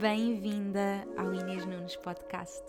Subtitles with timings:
[0.00, 2.62] Bem-vinda ao Inês Nunes Podcast.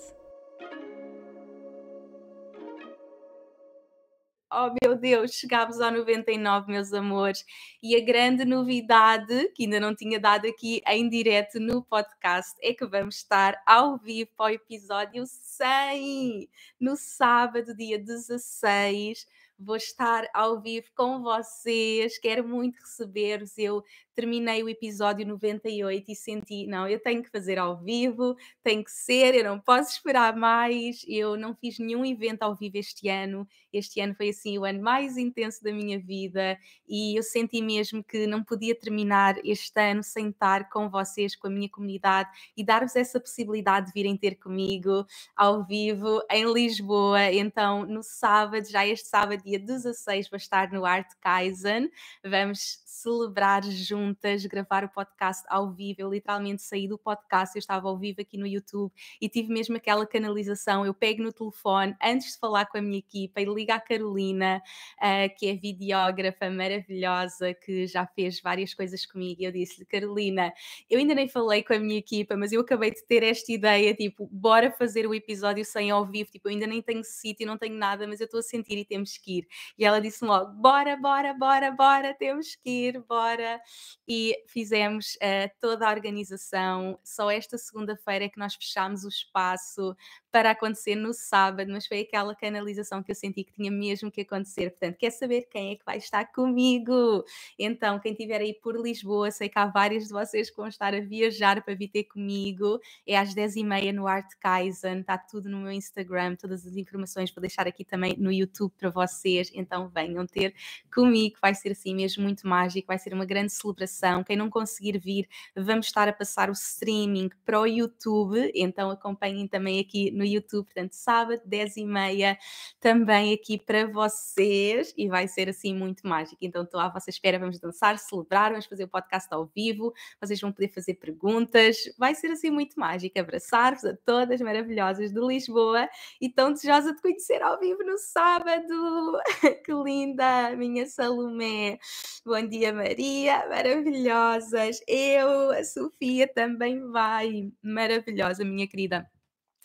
[4.51, 7.45] Oh meu Deus, chegámos ao 99, meus amores,
[7.81, 12.73] e a grande novidade, que ainda não tinha dado aqui em direto no podcast, é
[12.73, 19.27] que vamos estar ao vivo para o episódio 100, no sábado, dia 16
[19.59, 22.17] vou estar ao vivo com vocês.
[22.17, 23.57] Quero muito receber-vos.
[23.57, 23.83] Eu
[24.19, 28.91] terminei o episódio 98 e senti, não, eu tenho que fazer ao vivo, tem que
[28.91, 31.05] ser, eu não posso esperar mais.
[31.07, 33.47] Eu não fiz nenhum evento ao vivo este ano.
[33.71, 38.03] Este ano foi assim o ano mais intenso da minha vida e eu senti mesmo
[38.03, 42.63] que não podia terminar este ano sem estar com vocês, com a minha comunidade e
[42.63, 47.31] dar-vos essa possibilidade de virem ter comigo ao vivo em Lisboa.
[47.31, 51.89] Então, no sábado, já este sábado, dia 16, vou estar no Art Kaizen.
[52.25, 53.61] Vamos celebrar
[54.09, 56.01] juntas, gravar o podcast ao vivo.
[56.01, 59.77] Eu literalmente saí do podcast, eu estava ao vivo aqui no YouTube e tive mesmo
[59.77, 60.85] aquela canalização.
[60.85, 64.61] Eu pego no telefone antes de falar com a minha equipa e ligo à Carolina,
[64.97, 69.41] uh, que é videógrafa maravilhosa, que já fez várias coisas comigo.
[69.41, 70.51] E eu disse-lhe, Carolina,
[70.89, 73.93] eu ainda nem falei com a minha equipa, mas eu acabei de ter esta ideia,
[73.93, 76.31] tipo, bora fazer o episódio sem ao vivo.
[76.31, 78.85] Tipo, eu ainda nem tenho sítio, não tenho nada, mas eu estou a sentir e
[78.85, 79.47] temos que ir.
[79.77, 83.61] E ela disse logo, bora, bora, bora, bora, temos que ir ir, bora.
[84.07, 86.97] E fizemos uh, toda a organização.
[87.03, 89.95] Só esta segunda-feira é que nós fechámos o espaço
[90.31, 94.21] para acontecer no sábado, mas foi aquela canalização que eu senti que tinha mesmo que
[94.21, 94.69] acontecer.
[94.71, 97.23] Portanto, quer saber quem é que vai estar comigo?
[97.57, 100.93] Então, quem estiver aí por Lisboa, sei que há vários de vocês que vão estar
[100.93, 102.79] a viajar para vir ter comigo.
[103.07, 107.41] É às 10h30 no Art Kaizen, está tudo no meu Instagram, todas as informações vou
[107.41, 109.51] deixar aqui também no YouTube para vocês.
[109.53, 110.53] Então, venham ter
[110.93, 113.78] comigo, vai ser assim mesmo muito mágico, vai ser uma grande celebração.
[114.23, 119.47] Quem não conseguir vir, vamos estar a passar o streaming para o YouTube, então acompanhem
[119.47, 122.37] também aqui no YouTube, portanto, sábado, 10 e meia,
[122.79, 126.37] também aqui para vocês, e vai ser assim muito mágico.
[126.41, 130.39] Então, estou à vossa espera, vamos dançar, celebrar, vamos fazer o podcast ao vivo, vocês
[130.39, 133.19] vão poder fazer perguntas, vai ser assim muito mágico.
[133.19, 135.87] Abraçar-vos a todas maravilhosas de Lisboa
[136.19, 139.19] e tão desejosa de conhecer ao vivo no sábado.
[139.65, 141.77] que linda, minha Salomé.
[142.25, 144.81] Bom dia, Maria, maravilhosas.
[144.87, 149.07] Eu, a Sofia também vai, maravilhosa, minha querida.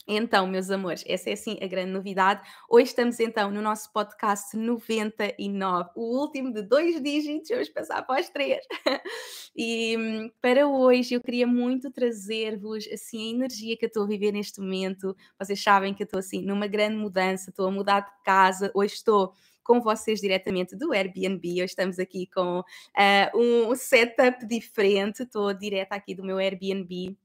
[0.06, 2.46] Então, meus amores, essa é assim a grande novidade.
[2.68, 8.20] Hoje estamos então no nosso podcast 99, o último de dois dígitos, vamos passar para
[8.20, 8.62] os três.
[9.56, 14.32] e para hoje eu queria muito trazer-vos assim a energia que eu estou a viver
[14.32, 15.16] neste momento.
[15.38, 18.92] Vocês sabem que eu estou assim numa grande mudança, estou a mudar de casa, hoje
[18.96, 19.32] estou
[19.64, 21.54] com vocês diretamente do Airbnb.
[21.54, 27.16] Hoje estamos aqui com uh, um setup diferente, estou direta aqui do meu Airbnb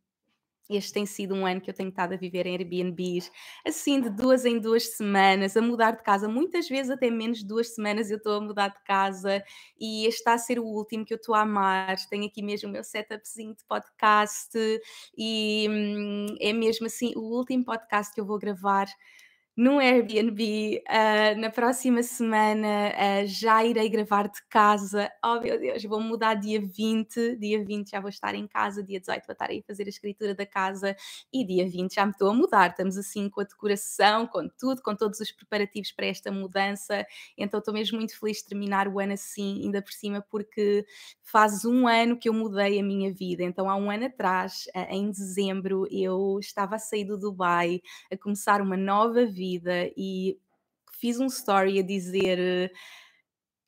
[0.69, 3.31] este tem sido um ano que eu tenho estado a viver em Airbnbs,
[3.65, 7.45] assim de duas em duas semanas, a mudar de casa, muitas vezes até menos de
[7.45, 9.43] duas semanas eu estou a mudar de casa
[9.79, 11.95] e este está a ser o último que eu estou a amar.
[12.07, 14.51] Tenho aqui mesmo o meu setupzinho de podcast
[15.17, 18.87] e hum, é mesmo assim o último podcast que eu vou gravar
[19.59, 20.81] no Airbnb.
[20.87, 25.11] Uh, na próxima semana uh, já irei gravar de casa.
[25.21, 27.35] Oh meu Deus, vou mudar dia 20.
[27.35, 28.81] Dia 20 já vou estar em casa.
[28.81, 30.95] Dia 18 vou estar aí a fazer a escritura da casa.
[31.33, 32.69] E dia 20 já me estou a mudar.
[32.69, 37.05] Estamos assim com a decoração, com tudo, com todos os preparativos para esta mudança.
[37.37, 40.85] Então estou mesmo muito feliz de terminar o ano assim, ainda por cima, porque
[41.21, 43.43] faz um ano que eu mudei a minha vida.
[43.43, 48.15] Então há um ano atrás, uh, em dezembro, eu estava a sair do Dubai, a
[48.15, 50.37] começar uma nova vida vida e
[50.99, 52.71] fiz um story a dizer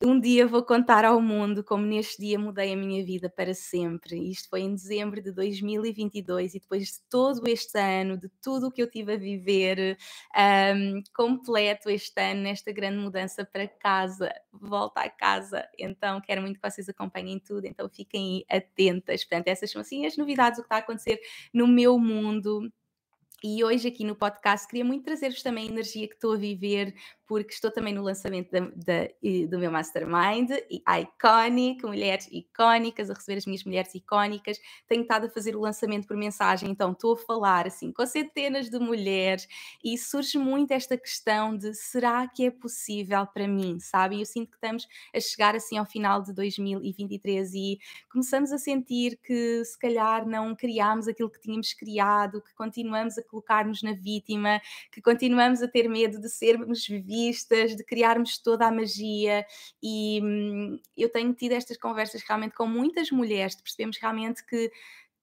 [0.04, 4.30] um dia vou contar ao mundo como neste dia mudei a minha vida para sempre.
[4.30, 8.72] Isto foi em dezembro de 2022 e depois de todo este ano, de tudo o
[8.72, 9.96] que eu tive a viver,
[10.76, 15.64] um, completo este ano nesta grande mudança para casa, volta a casa.
[15.78, 19.22] Então quero muito que vocês acompanhem tudo, então fiquem atentas.
[19.22, 21.20] Portanto, essas são assim as novidades, o que está a acontecer
[21.54, 22.68] no meu mundo
[23.42, 26.94] e hoje aqui no podcast queria muito trazer-vos também a energia que estou a viver,
[27.32, 29.08] porque estou também no lançamento da, da,
[29.48, 34.60] do meu Mastermind, Iconic, mulheres icónicas, a receber as minhas mulheres icónicas.
[34.86, 38.68] Tenho estado a fazer o lançamento por mensagem, então estou a falar assim com centenas
[38.68, 39.48] de mulheres
[39.82, 44.20] e surge muito esta questão de será que é possível para mim, sabe?
[44.20, 47.78] Eu sinto que estamos a chegar assim ao final de 2023 e
[48.10, 53.22] começamos a sentir que se calhar não criámos aquilo que tínhamos criado, que continuamos a
[53.22, 57.21] colocar-nos na vítima, que continuamos a ter medo de sermos vividos
[57.76, 59.46] de criarmos toda a magia.
[59.82, 64.70] E hum, eu tenho tido estas conversas realmente com muitas mulheres, percebemos realmente que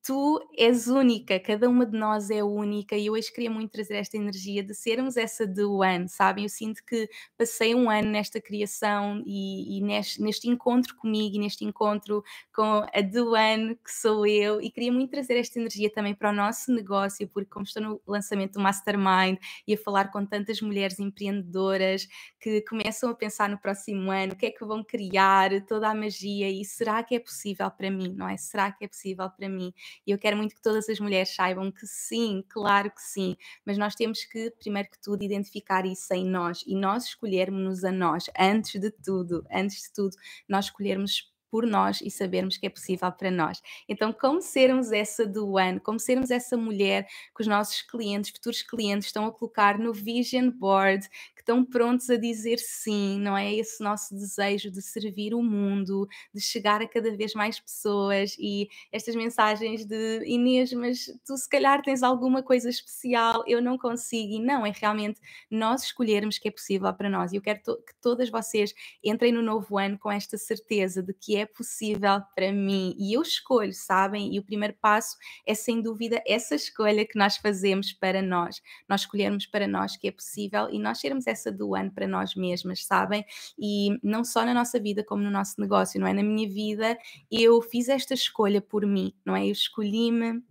[0.09, 3.93] tu és única, cada uma de nós é única e eu hoje queria muito trazer
[3.93, 6.45] esta energia de sermos essa de One, sabem?
[6.45, 7.07] Eu sinto que
[7.37, 12.83] passei um ano nesta criação e, e neste, neste, encontro comigo e neste encontro com
[12.91, 16.33] a de One, que sou eu, e queria muito trazer esta energia também para o
[16.33, 20.97] nosso negócio, porque como estou no lançamento do Mastermind e a falar com tantas mulheres
[20.97, 22.07] empreendedoras
[22.39, 25.93] que começam a pensar no próximo ano, o que é que vão criar, toda a
[25.93, 28.37] magia, e será que é possível para mim, não é?
[28.37, 29.71] Será que é possível para mim?
[30.05, 33.35] E eu quero muito que todas as mulheres saibam que sim, claro que sim,
[33.65, 37.91] mas nós temos que, primeiro que tudo, identificar isso em nós e nós escolhermos-nos a
[37.91, 40.15] nós, antes de tudo, antes de tudo,
[40.47, 43.61] nós escolhermos por nós e sabermos que é possível para nós.
[43.87, 47.05] Então, como sermos essa do ano, como sermos essa mulher
[47.35, 52.09] que os nossos clientes, futuros clientes, estão a colocar no vision board, que estão prontos
[52.09, 53.53] a dizer sim, não é?
[53.53, 58.67] Esse nosso desejo de servir o mundo, de chegar a cada vez mais pessoas e
[58.91, 64.33] estas mensagens de Inês, mas tu se calhar tens alguma coisa especial, eu não consigo,
[64.33, 65.19] e não, é realmente
[65.49, 67.31] nós escolhermos que é possível para nós.
[67.31, 68.73] E eu quero to que todas vocês
[69.03, 73.21] entrem no novo ano com esta certeza de que é possível para mim e eu
[73.21, 74.33] escolho, sabem?
[74.33, 78.61] E o primeiro passo é sem dúvida essa escolha que nós fazemos para nós.
[78.87, 82.35] Nós escolhermos para nós que é possível e nós sermos essa do ano para nós
[82.35, 83.25] mesmas, sabem?
[83.57, 86.13] E não só na nossa vida, como no nosso negócio, não é?
[86.13, 86.97] Na minha vida,
[87.31, 89.45] eu fiz esta escolha por mim, não é?
[89.45, 90.43] Eu escolhi-me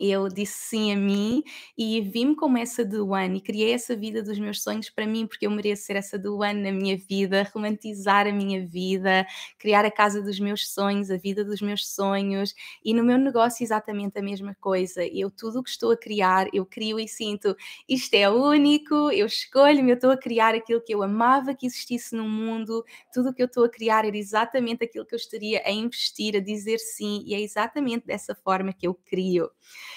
[0.00, 1.42] eu disse sim a mim
[1.76, 5.46] e vi-me como essa do e criei essa vida dos meus sonhos para mim, porque
[5.46, 9.26] eu mereço ser essa do na minha vida, romantizar a minha vida,
[9.58, 12.54] criar a casa dos meus sonhos, a vida dos meus sonhos
[12.84, 15.04] e no meu negócio exatamente a mesma coisa.
[15.06, 17.56] Eu tudo o que estou a criar, eu crio e sinto
[17.88, 22.14] isto é único, eu escolho-me, eu estou a criar aquilo que eu amava que existisse
[22.14, 25.62] no mundo, tudo o que eu estou a criar era exatamente aquilo que eu estaria
[25.64, 29.50] a investir, a dizer sim, e é exatamente dessa forma que eu crio.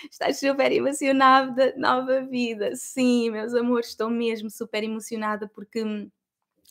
[0.10, 2.76] Estás super emocionada, nova vida.
[2.76, 5.84] Sim, meus amores, estou mesmo super emocionada porque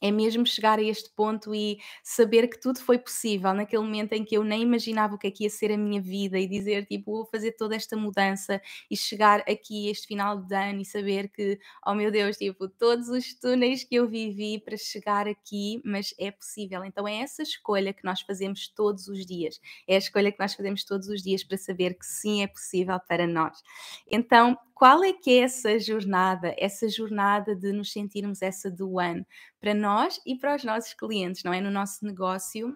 [0.01, 4.25] é mesmo chegar a este ponto e saber que tudo foi possível naquele momento em
[4.25, 6.87] que eu nem imaginava o que é que ia ser a minha vida e dizer
[6.87, 8.61] tipo, vou fazer toda esta mudança
[8.91, 13.09] e chegar aqui este final de ano e saber que, oh meu Deus, tipo, todos
[13.09, 16.85] os túneis que eu vivi para chegar aqui, mas é possível.
[16.85, 19.61] Então é essa escolha que nós fazemos todos os dias.
[19.87, 22.99] É a escolha que nós fazemos todos os dias para saber que sim é possível
[23.07, 23.63] para nós.
[24.11, 29.27] Então, qual é que é essa jornada, essa jornada de nos sentirmos essa do ano
[29.61, 31.61] para nós e para os nossos clientes, não é?
[31.61, 32.75] No nosso negócio,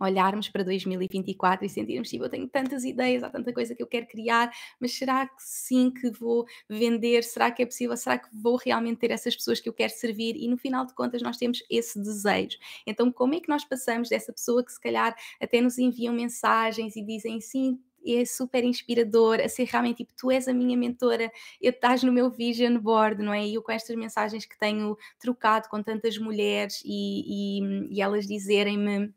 [0.00, 3.86] olharmos para 2024 e sentirmos tipo, eu tenho tantas ideias, há tanta coisa que eu
[3.86, 4.50] quero criar,
[4.80, 7.22] mas será que sim que vou vender?
[7.22, 7.96] Será que é possível?
[7.96, 10.34] Será que vou realmente ter essas pessoas que eu quero servir?
[10.34, 12.58] E no final de contas nós temos esse desejo.
[12.84, 16.96] Então como é que nós passamos dessa pessoa que se calhar até nos enviam mensagens
[16.96, 21.30] e dizem sim, é super inspirador a ser realmente tipo, tu és a minha mentora,
[21.60, 23.46] eu estás no meu vision board, não é?
[23.46, 28.26] E eu com estas mensagens que tenho trocado com tantas mulheres e, e, e elas
[28.26, 29.12] dizerem-me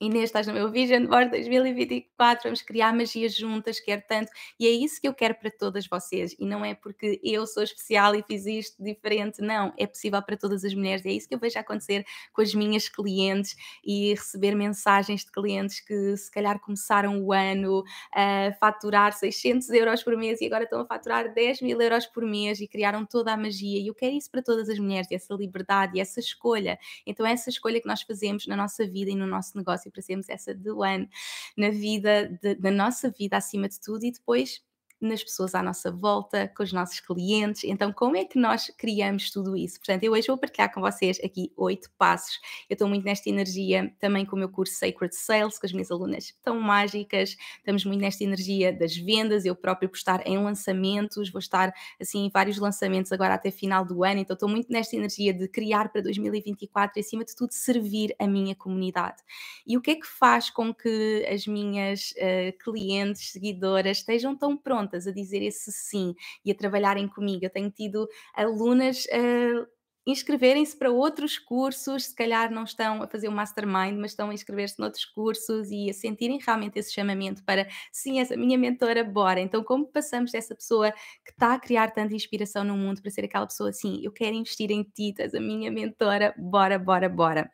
[0.00, 4.70] Inês, estás no meu Vision Board 2024, vamos criar magia juntas, quero tanto, e é
[4.70, 8.22] isso que eu quero para todas vocês, e não é porque eu sou especial e
[8.24, 11.38] fiz isto diferente, não, é possível para todas as mulheres, e é isso que eu
[11.38, 13.54] vejo acontecer com as minhas clientes
[13.84, 20.02] e receber mensagens de clientes que se calhar começaram o ano a faturar 600 euros
[20.02, 23.32] por mês e agora estão a faturar 10 mil euros por mês e criaram toda
[23.32, 26.80] a magia, e eu quero isso para todas as mulheres, essa liberdade e essa escolha,
[27.06, 29.92] então é essa escolha que nós fazemos na nossa vida e no nosso negócio negócio
[29.92, 31.08] para sermos essa do ano
[31.56, 34.62] na vida, de, na nossa vida acima de tudo e depois
[35.06, 37.64] nas pessoas à nossa volta, com os nossos clientes.
[37.64, 39.78] Então, como é que nós criamos tudo isso?
[39.78, 42.38] Portanto, eu hoje vou partilhar com vocês aqui oito passos.
[42.68, 45.90] Eu estou muito nesta energia também com o meu curso Sacred Sales, com as minhas
[45.90, 47.36] alunas tão mágicas.
[47.58, 49.44] Estamos muito nesta energia das vendas.
[49.44, 53.84] Eu próprio vou estar em lançamentos, vou estar assim em vários lançamentos agora até final
[53.84, 54.20] do ano.
[54.20, 58.26] Então, estou muito nesta energia de criar para 2024 e, acima de tudo, servir a
[58.26, 59.22] minha comunidade.
[59.66, 64.56] E o que é que faz com que as minhas uh, clientes, seguidoras, estejam tão
[64.56, 64.93] prontas?
[64.94, 67.44] A dizer esse sim e a trabalharem comigo.
[67.44, 69.66] Eu tenho tido alunas a
[70.06, 74.34] inscreverem-se para outros cursos, se calhar não estão a fazer o mastermind, mas estão a
[74.34, 79.40] inscrever-se noutros cursos e a sentirem realmente esse chamamento para sim, essa minha mentora, bora.
[79.40, 80.92] Então, como passamos dessa pessoa
[81.24, 84.36] que está a criar tanta inspiração no mundo para ser aquela pessoa assim, eu quero
[84.36, 87.50] investir em ti, és a minha mentora, bora, bora, bora.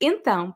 [0.00, 0.54] Então,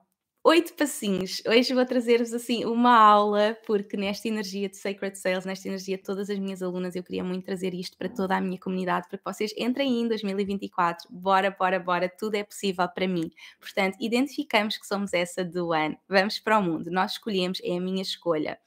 [0.49, 1.43] oito passinhos.
[1.47, 6.03] Hoje vou trazer-vos assim uma aula, porque nesta energia de Sacred Sales, nesta energia de
[6.03, 9.19] todas as minhas alunas, eu queria muito trazer isto para toda a minha comunidade, para
[9.19, 11.07] que vocês entrem em 2024.
[11.11, 13.31] Bora, bora, bora, tudo é possível para mim.
[13.61, 15.99] Portanto, identificamos que somos essa do ano.
[16.09, 16.91] Vamos para o mundo.
[16.91, 18.59] Nós escolhemos, é a minha escolha.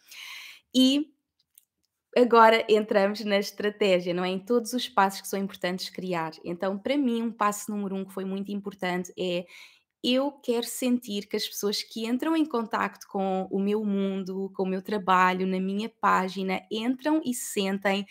[0.74, 1.12] E
[2.14, 4.28] Agora entramos na estratégia, não é?
[4.28, 6.32] Em todos os passos que são importantes criar.
[6.44, 9.46] Então, para mim, um passo número um que foi muito importante é
[10.04, 14.64] eu quero sentir que as pessoas que entram em contacto com o meu mundo, com
[14.64, 18.06] o meu trabalho, na minha página, entram e sentem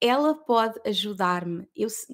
[0.00, 1.66] ela pode ajudar-me.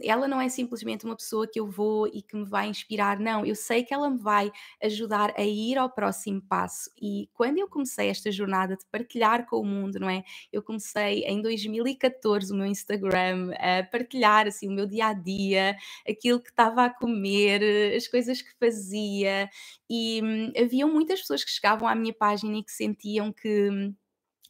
[0.03, 3.45] Ela não é simplesmente uma pessoa que eu vou e que me vai inspirar, não,
[3.45, 6.91] eu sei que ela me vai ajudar a ir ao próximo passo.
[7.01, 10.23] E quando eu comecei esta jornada de partilhar com o mundo, não é?
[10.53, 15.77] Eu comecei em 2014 o meu Instagram a partilhar assim o meu dia a dia,
[16.09, 19.51] aquilo que estava a comer, as coisas que fazia,
[19.91, 23.95] e, hum, haviam muitas pessoas que chegavam à minha página e que sentiam que hum,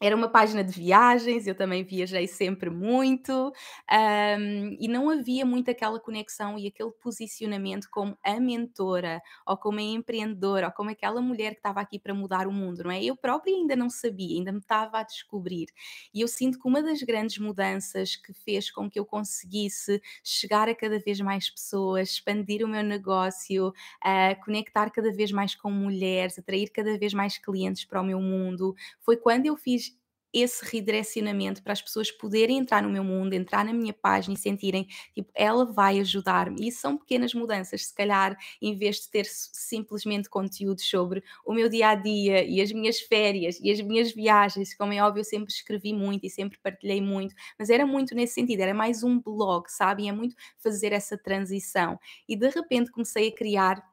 [0.03, 3.53] era uma página de viagens, eu também viajei sempre muito,
[3.91, 9.79] hum, e não havia muito aquela conexão e aquele posicionamento como a mentora, ou como
[9.79, 13.03] a empreendedora, ou como aquela mulher que estava aqui para mudar o mundo, não é?
[13.03, 15.67] Eu própria ainda não sabia, ainda me estava a descobrir.
[16.13, 20.69] E eu sinto que uma das grandes mudanças que fez com que eu conseguisse chegar
[20.69, 25.71] a cada vez mais pessoas, expandir o meu negócio, a conectar cada vez mais com
[25.71, 29.92] mulheres, atrair cada vez mais clientes para o meu mundo, foi quando eu fiz
[30.33, 34.39] esse redirecionamento para as pessoas poderem entrar no meu mundo, entrar na minha página e
[34.39, 36.69] sentirem, tipo, ela vai ajudar-me.
[36.69, 41.69] E são pequenas mudanças, se calhar, em vez de ter simplesmente conteúdos sobre o meu
[41.69, 45.25] dia a dia e as minhas férias e as minhas viagens, como é óbvio, eu
[45.25, 49.19] sempre escrevi muito e sempre partilhei muito, mas era muito nesse sentido, era mais um
[49.21, 50.05] blog, sabe?
[50.05, 51.99] E é muito fazer essa transição.
[52.29, 53.92] E de repente comecei a criar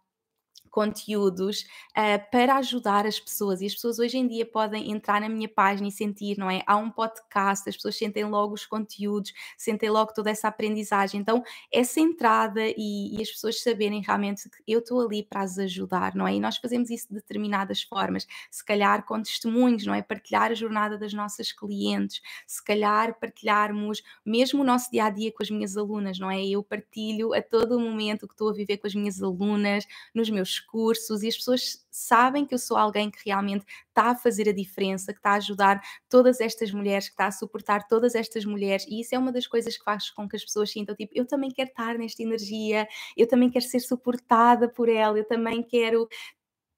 [0.69, 1.61] conteúdos
[1.91, 3.61] uh, para ajudar as pessoas.
[3.61, 6.61] E as pessoas hoje em dia podem entrar na minha página e sentir, não é?
[6.65, 11.19] Há um podcast, as pessoas sentem logo os conteúdos, sentem logo toda essa aprendizagem.
[11.19, 15.57] Então, essa entrada e, e as pessoas saberem realmente que eu estou ali para as
[15.57, 16.35] ajudar, não é?
[16.35, 20.01] E nós fazemos isso de determinadas formas, se calhar com testemunhos, não é?
[20.01, 25.31] Partilhar a jornada das nossas clientes, se calhar partilharmos mesmo o nosso dia a dia
[25.31, 26.45] com as minhas alunas, não é?
[26.45, 30.29] Eu partilho a todo momento o que estou a viver com as minhas alunas, nos
[30.29, 34.47] meus cursos e as pessoas sabem que eu sou alguém que realmente está a fazer
[34.47, 38.45] a diferença, que está a ajudar todas estas mulheres, que está a suportar todas estas
[38.45, 41.11] mulheres, e isso é uma das coisas que faz com que as pessoas sintam tipo,
[41.15, 42.87] eu também quero estar nesta energia,
[43.17, 46.07] eu também quero ser suportada por ela, eu também quero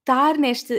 [0.01, 0.73] estar nesta,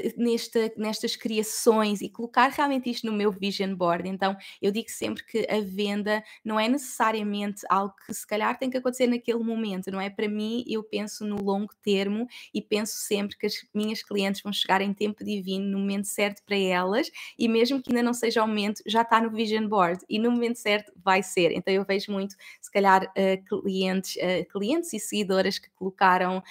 [0.76, 4.08] nestas criações e colocar realmente isto no meu vision board.
[4.08, 8.68] Então, eu digo sempre que a venda não é necessariamente algo que se calhar tem
[8.68, 10.10] que acontecer naquele momento, não é?
[10.10, 14.52] Para mim, eu penso no longo termo e penso sempre que as minhas clientes vão
[14.52, 18.42] chegar em tempo divino, no momento certo para elas, e mesmo que ainda não seja
[18.42, 21.52] o momento, já está no vision board e no momento certo vai ser.
[21.52, 26.42] Então, eu vejo muito, se calhar, uh, clientes, uh, clientes e seguidoras que colocaram uh,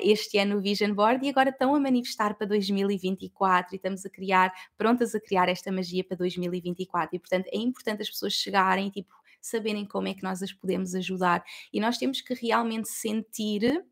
[0.00, 4.04] este ano no vision board e agora estão a manifestar estar para 2024 e estamos
[4.04, 7.14] a criar, prontas a criar esta magia para 2024.
[7.14, 10.94] E, portanto, é importante as pessoas chegarem, tipo, saberem como é que nós as podemos
[10.94, 11.44] ajudar.
[11.72, 13.84] E nós temos que realmente sentir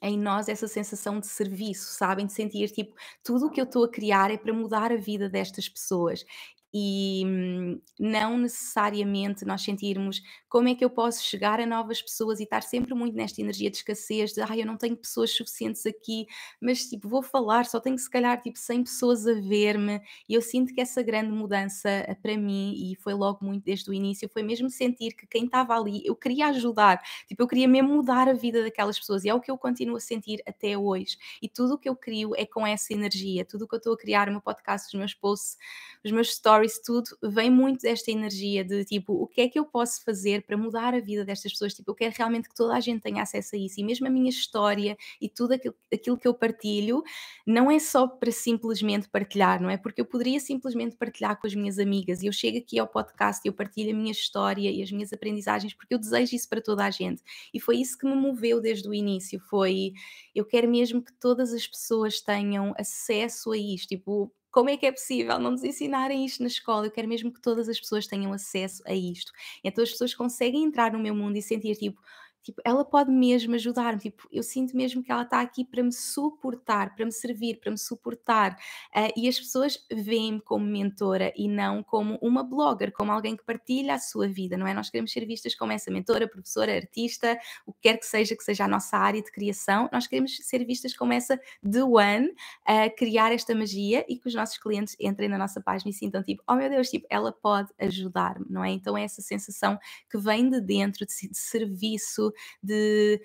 [0.00, 2.26] em nós essa sensação de serviço, sabem?
[2.26, 5.28] De sentir tipo, tudo o que eu estou a criar é para mudar a vida
[5.28, 6.24] destas pessoas
[6.72, 12.40] e hum, não necessariamente nós sentirmos como é que eu posso chegar a novas pessoas
[12.40, 15.84] e estar sempre muito nesta energia de escassez, de ah, eu não tenho pessoas suficientes
[15.86, 16.26] aqui,
[16.60, 20.42] mas tipo, vou falar, só tenho se calhar tipo 100 pessoas a ver-me, e eu
[20.42, 24.28] sinto que essa grande mudança eh, para mim, e foi logo muito desde o início,
[24.28, 28.28] foi mesmo sentir que quem estava ali, eu queria ajudar, tipo, eu queria mesmo mudar
[28.28, 31.48] a vida daquelas pessoas, e é o que eu continuo a sentir até hoje, e
[31.48, 33.98] tudo o que eu crio é com essa energia, tudo o que eu estou a
[33.98, 35.56] criar, o meu podcast, os meus posts,
[36.04, 39.58] os meus stories, stories, tudo, vem muito desta energia de tipo, o que é que
[39.58, 41.72] eu posso fazer para mudar a vida destas pessoas?
[41.72, 44.10] Tipo, eu quero realmente que toda a gente tenha acesso a isso e mesmo a
[44.10, 47.02] minha história e tudo aquilo, aquilo que eu partilho
[47.46, 49.78] não é só para simplesmente partilhar, não é?
[49.78, 53.40] Porque eu poderia simplesmente partilhar com as minhas amigas e eu chego aqui ao podcast
[53.44, 56.60] e eu partilho a minha história e as minhas aprendizagens porque eu desejo isso para
[56.60, 57.22] toda a gente
[57.54, 59.40] e foi isso que me moveu desde o início.
[59.40, 59.92] Foi
[60.34, 64.86] eu quero mesmo que todas as pessoas tenham acesso a isto, tipo, como é que
[64.86, 66.86] é possível não nos ensinarem isto na escola?
[66.86, 69.32] Eu quero mesmo que todas as pessoas tenham acesso a isto.
[69.62, 72.00] Então as pessoas conseguem entrar no meu mundo e sentir tipo,
[72.42, 75.92] Tipo, ela pode mesmo ajudar-me, tipo, eu sinto mesmo que ela está aqui para me
[75.92, 78.56] suportar, para me servir, para me suportar.
[78.94, 83.44] Uh, e as pessoas veem-me como mentora e não como uma blogger, como alguém que
[83.44, 84.72] partilha a sua vida, não é?
[84.72, 88.42] Nós queremos ser vistas como essa mentora, professora, artista, o que quer que seja que
[88.42, 92.32] seja a nossa área de criação, nós queremos ser vistas como essa The One,
[92.64, 96.22] a criar esta magia e que os nossos clientes entrem na nossa página e sintam
[96.22, 98.70] tipo, oh meu Deus, tipo, ela pode ajudar-me, não é?
[98.70, 99.78] Então é essa sensação
[100.10, 102.27] que vem de dentro, de, de serviço,
[102.62, 103.20] de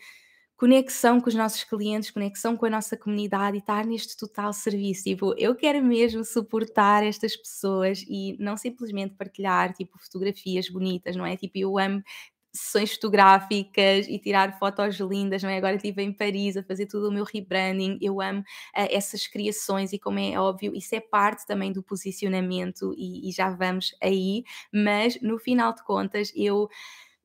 [0.55, 5.03] conexão com os nossos clientes, conexão com a nossa comunidade e estar neste total serviço.
[5.03, 11.25] Tipo, eu quero mesmo suportar estas pessoas e não simplesmente partilhar, tipo, fotografias bonitas, não
[11.25, 11.35] é?
[11.35, 12.01] Tipo, eu amo
[12.55, 15.57] sessões fotográficas e tirar fotos lindas, não é?
[15.57, 18.43] Agora estive em Paris a fazer tudo o meu rebranding, eu amo uh,
[18.91, 23.49] essas criações e como é óbvio, isso é parte também do posicionamento e, e já
[23.49, 26.69] vamos aí, mas no final de contas eu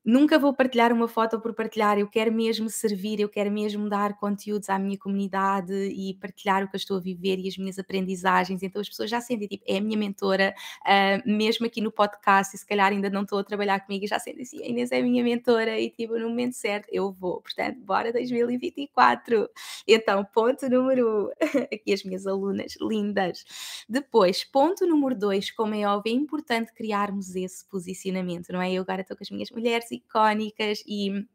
[0.09, 4.17] nunca vou partilhar uma foto por partilhar, eu quero mesmo servir, eu quero mesmo dar
[4.17, 7.77] conteúdos à minha comunidade e partilhar o que eu estou a viver e as minhas
[7.77, 8.63] aprendizagens.
[8.63, 12.55] Então as pessoas já sentem, tipo, é a minha mentora, uh, mesmo aqui no podcast,
[12.55, 14.99] e se calhar ainda não estou a trabalhar comigo, já sentem assim, a Inês é
[14.99, 17.41] a minha mentora e, tipo, no momento certo eu vou.
[17.41, 19.47] Portanto, bora 2024.
[19.87, 21.29] Então, ponto número um,
[21.71, 23.45] aqui as minhas alunas lindas.
[23.87, 28.71] Depois, ponto número dois, como é óbvio, é importante criarmos esse posicionamento, não é?
[28.71, 31.25] Eu agora estou com as minhas mulheres icónicas e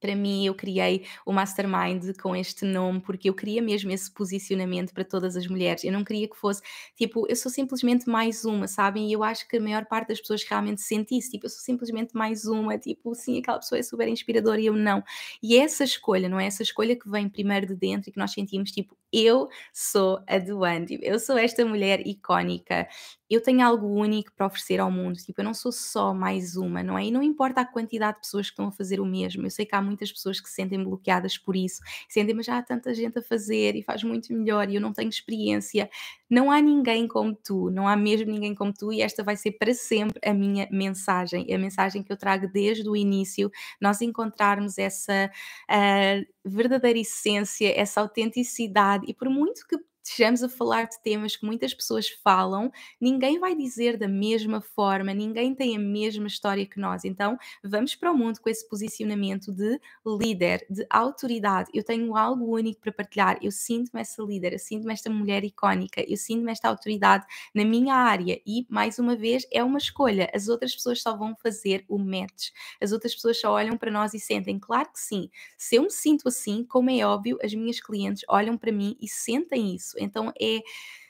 [0.00, 4.92] para mim eu criei o Mastermind com este nome porque eu queria mesmo esse posicionamento
[4.92, 5.84] para todas as mulheres.
[5.84, 6.62] Eu não queria que fosse
[6.94, 9.08] tipo, eu sou simplesmente mais uma, sabem?
[9.08, 11.60] E eu acho que a maior parte das pessoas realmente sente isso, tipo, eu sou
[11.60, 15.02] simplesmente mais uma, tipo, sim, aquela pessoa é super inspiradora e eu não.
[15.42, 16.46] E é essa escolha, não é?
[16.46, 20.38] Essa escolha que vem primeiro de dentro e que nós sentimos, tipo, eu sou a
[20.38, 22.86] Duane, eu sou esta mulher icónica
[23.28, 26.82] eu tenho algo único para oferecer ao mundo, tipo, eu não sou só mais uma,
[26.82, 27.06] não é?
[27.06, 29.66] E não importa a quantidade de pessoas que estão a fazer o mesmo, eu sei
[29.66, 32.94] que há muitas pessoas que se sentem bloqueadas por isso, sentem, mas já há tanta
[32.94, 35.90] gente a fazer e faz muito melhor e eu não tenho experiência.
[36.30, 39.52] Não há ninguém como tu, não há mesmo ninguém como tu e esta vai ser
[39.52, 44.76] para sempre a minha mensagem, a mensagem que eu trago desde o início, nós encontrarmos
[44.78, 45.30] essa
[45.70, 49.76] uh, verdadeira essência, essa autenticidade e por muito que
[50.08, 52.70] estejamos a falar de temas que muitas pessoas falam,
[53.00, 57.04] ninguém vai dizer da mesma forma, ninguém tem a mesma história que nós.
[57.04, 61.70] Então, vamos para o mundo com esse posicionamento de líder, de autoridade.
[61.74, 66.04] Eu tenho algo único para partilhar, eu sinto-me essa líder, eu sinto-me esta mulher icónica,
[66.08, 70.30] eu sinto-me esta autoridade na minha área e, mais uma vez, é uma escolha.
[70.32, 74.14] As outras pessoas só vão fazer o match, as outras pessoas só olham para nós
[74.14, 74.58] e sentem.
[74.58, 78.56] Claro que sim, se eu me sinto assim, como é óbvio, as minhas clientes olham
[78.56, 79.95] para mim e sentem isso.
[79.98, 80.60] Então é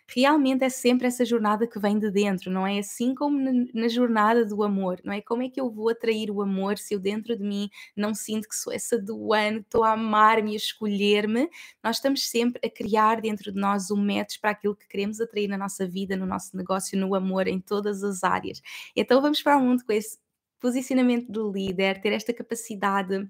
[0.08, 2.78] realmente é sempre essa jornada que vem de dentro, não é?
[2.78, 5.20] Assim como na, na, jornada do amor, não é?
[5.20, 8.48] Como é que eu vou atrair o amor se eu dentro de mim não sinto
[8.48, 11.48] que sou essa do ano, estou a amar-me e a escolher-me?
[11.82, 15.48] Nós estamos sempre a criar dentro de nós um método para aquilo que queremos atrair
[15.48, 18.62] na nossa vida, no nosso negócio, no amor, em todas as áreas.
[18.94, 20.18] Então vamos para o mundo com esse
[20.60, 23.28] posicionamento do líder, ter esta capacidade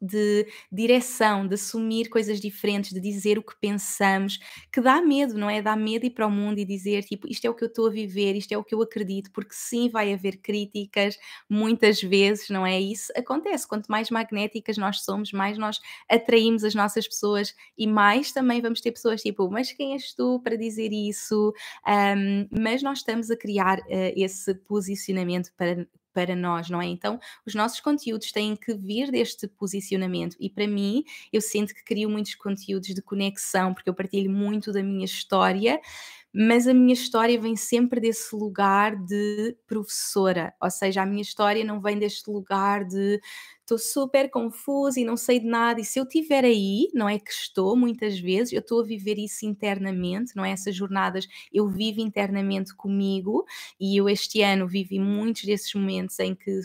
[0.00, 4.38] de direção, de assumir coisas diferentes, de dizer o que pensamos,
[4.72, 5.60] que dá medo, não é?
[5.60, 7.86] Dá medo ir para o mundo e dizer, tipo, isto é o que eu estou
[7.86, 12.48] a viver, isto é o que eu acredito, porque sim, vai haver críticas, muitas vezes,
[12.48, 12.80] não é?
[12.80, 13.66] Isso acontece.
[13.68, 18.80] Quanto mais magnéticas nós somos, mais nós atraímos as nossas pessoas e mais também vamos
[18.80, 21.52] ter pessoas tipo, mas quem és tu para dizer isso?
[21.86, 26.86] Um, mas nós estamos a criar uh, esse posicionamento para, para nós, não é?
[26.86, 31.84] Então, os nossos conteúdos têm que vir deste posicionamento e para mim, eu sinto que
[31.84, 35.80] crio muitos conteúdos de conexão, porque eu partilho muito da minha história,
[36.32, 41.64] mas a minha história vem sempre desse lugar de professora, ou seja, a minha história
[41.64, 43.20] não vem deste lugar de
[43.74, 45.80] estou super confusa e não sei de nada.
[45.80, 49.18] E se eu estiver aí, não é que estou muitas vezes, eu estou a viver
[49.18, 50.50] isso internamente, não é?
[50.50, 53.44] Essas jornadas eu vivo internamente comigo
[53.78, 56.60] e eu este ano vivi muitos desses momentos em que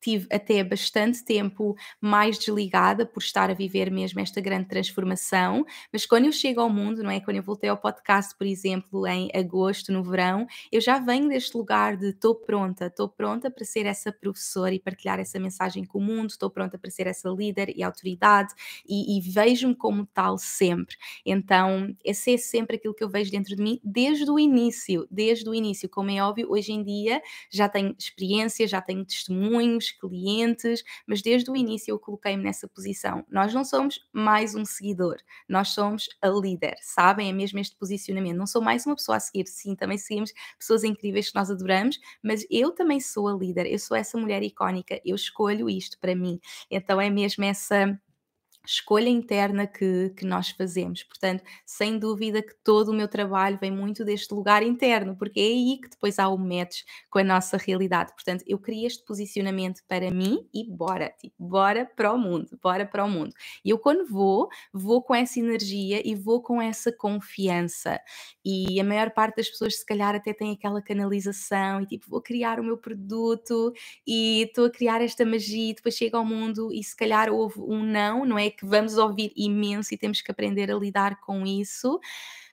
[0.00, 6.06] tive até bastante tempo mais desligada por estar a viver mesmo esta grande transformação, mas
[6.06, 7.20] quando eu chego ao mundo, não é?
[7.20, 11.56] Quando eu voltei ao podcast, por exemplo, em agosto, no verão, eu já venho deste
[11.56, 15.98] lugar de estou pronta, estou pronta para ser essa professora e partilhar essa mensagem com
[15.98, 18.52] o mundo, estou pronta para ser essa líder e autoridade
[18.88, 20.96] e, e vejo-me como tal sempre.
[21.24, 25.48] Então, esse é sempre aquilo que eu vejo dentro de mim desde o início, desde
[25.48, 25.88] o início.
[25.88, 31.50] Como é óbvio, hoje em dia já tenho experiência, já tenho testemunhos, clientes, mas desde
[31.50, 33.24] o início eu coloquei-me nessa posição.
[33.30, 35.16] Nós não somos mais um seguidor,
[35.48, 37.28] nós somos a líder, sabem?
[37.28, 38.36] É mesmo este posicionamento.
[38.36, 41.98] Não sou mais uma pessoa a seguir, sim, também seguimos pessoas incríveis que nós adoramos,
[42.22, 46.14] mas eu também sou a líder, eu sou essa mulher icónica, eu escolho isto para
[46.14, 46.40] mim.
[46.70, 47.98] Então é mesmo essa
[48.70, 51.02] escolha interna que, que nós fazemos.
[51.02, 55.44] Portanto, sem dúvida que todo o meu trabalho vem muito deste lugar interno, porque é
[55.44, 58.12] aí que depois há o match com a nossa realidade.
[58.12, 62.84] Portanto, eu queria este posicionamento para mim e bora, tipo, bora para o mundo, bora
[62.84, 63.32] para o mundo.
[63.64, 67.98] E eu quando vou, vou com essa energia e vou com essa confiança.
[68.44, 72.20] E a maior parte das pessoas se calhar até tem aquela canalização e tipo, vou
[72.20, 73.72] criar o meu produto
[74.06, 77.60] e estou a criar esta magia e depois chega ao mundo e se calhar houve
[77.60, 81.46] um não, não é que vamos ouvir imenso e temos que aprender a lidar com
[81.46, 82.00] isso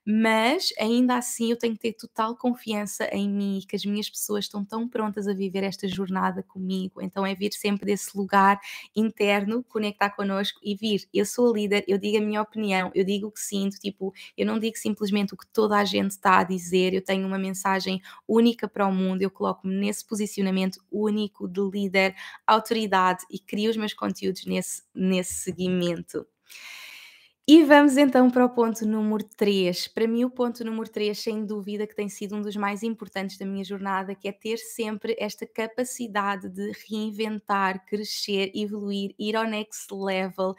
[0.05, 4.07] mas ainda assim eu tenho que ter total confiança em mim e que as minhas
[4.09, 7.01] pessoas estão tão prontas a viver esta jornada comigo.
[7.01, 8.59] Então é vir sempre desse lugar
[8.95, 11.07] interno, conectar connosco e vir.
[11.13, 14.13] Eu sou a líder, eu digo a minha opinião, eu digo o que sinto, tipo,
[14.37, 17.39] eu não digo simplesmente o que toda a gente está a dizer, eu tenho uma
[17.39, 22.15] mensagem única para o mundo, eu coloco-me nesse posicionamento único de líder,
[22.45, 26.25] autoridade e crio os meus conteúdos nesse, nesse seguimento.
[27.47, 29.87] E vamos então para o ponto número 3.
[29.87, 33.37] Para mim, o ponto número 3, sem dúvida, que tem sido um dos mais importantes
[33.37, 39.43] da minha jornada, que é ter sempre esta capacidade de reinventar, crescer, evoluir, ir ao
[39.45, 40.55] next level.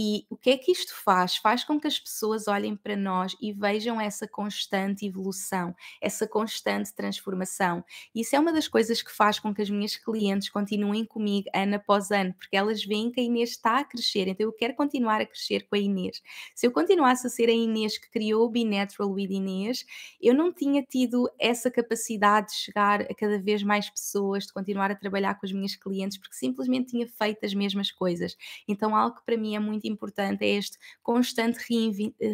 [0.00, 1.36] E o que é que isto faz?
[1.36, 6.94] Faz com que as pessoas olhem para nós e vejam essa constante evolução, essa constante
[6.94, 7.84] transformação.
[8.14, 11.74] Isso é uma das coisas que faz com que as minhas clientes continuem comigo ano
[11.74, 15.20] após ano, porque elas veem que a Inês está a crescer, então eu quero continuar
[15.20, 16.22] a crescer com a Inês.
[16.54, 19.84] Se eu continuasse a ser a Inês que criou o Be Natural with Inês,
[20.20, 24.92] eu não tinha tido essa capacidade de chegar a cada vez mais pessoas, de continuar
[24.92, 28.36] a trabalhar com as minhas clientes, porque simplesmente tinha feito as mesmas coisas.
[28.68, 31.58] Então, algo que para mim é muito importante é este constante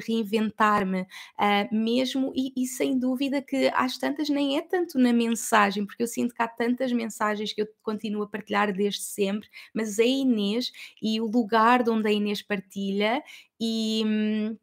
[0.07, 5.87] reinventar-me, uh, mesmo e, e sem dúvida que às tantas nem é tanto na mensagem,
[5.87, 9.99] porque eu sinto que há tantas mensagens que eu continuo a partilhar desde sempre, mas
[9.99, 13.23] a Inês e o lugar de onde a Inês partilha
[13.61, 14.57] e, hum,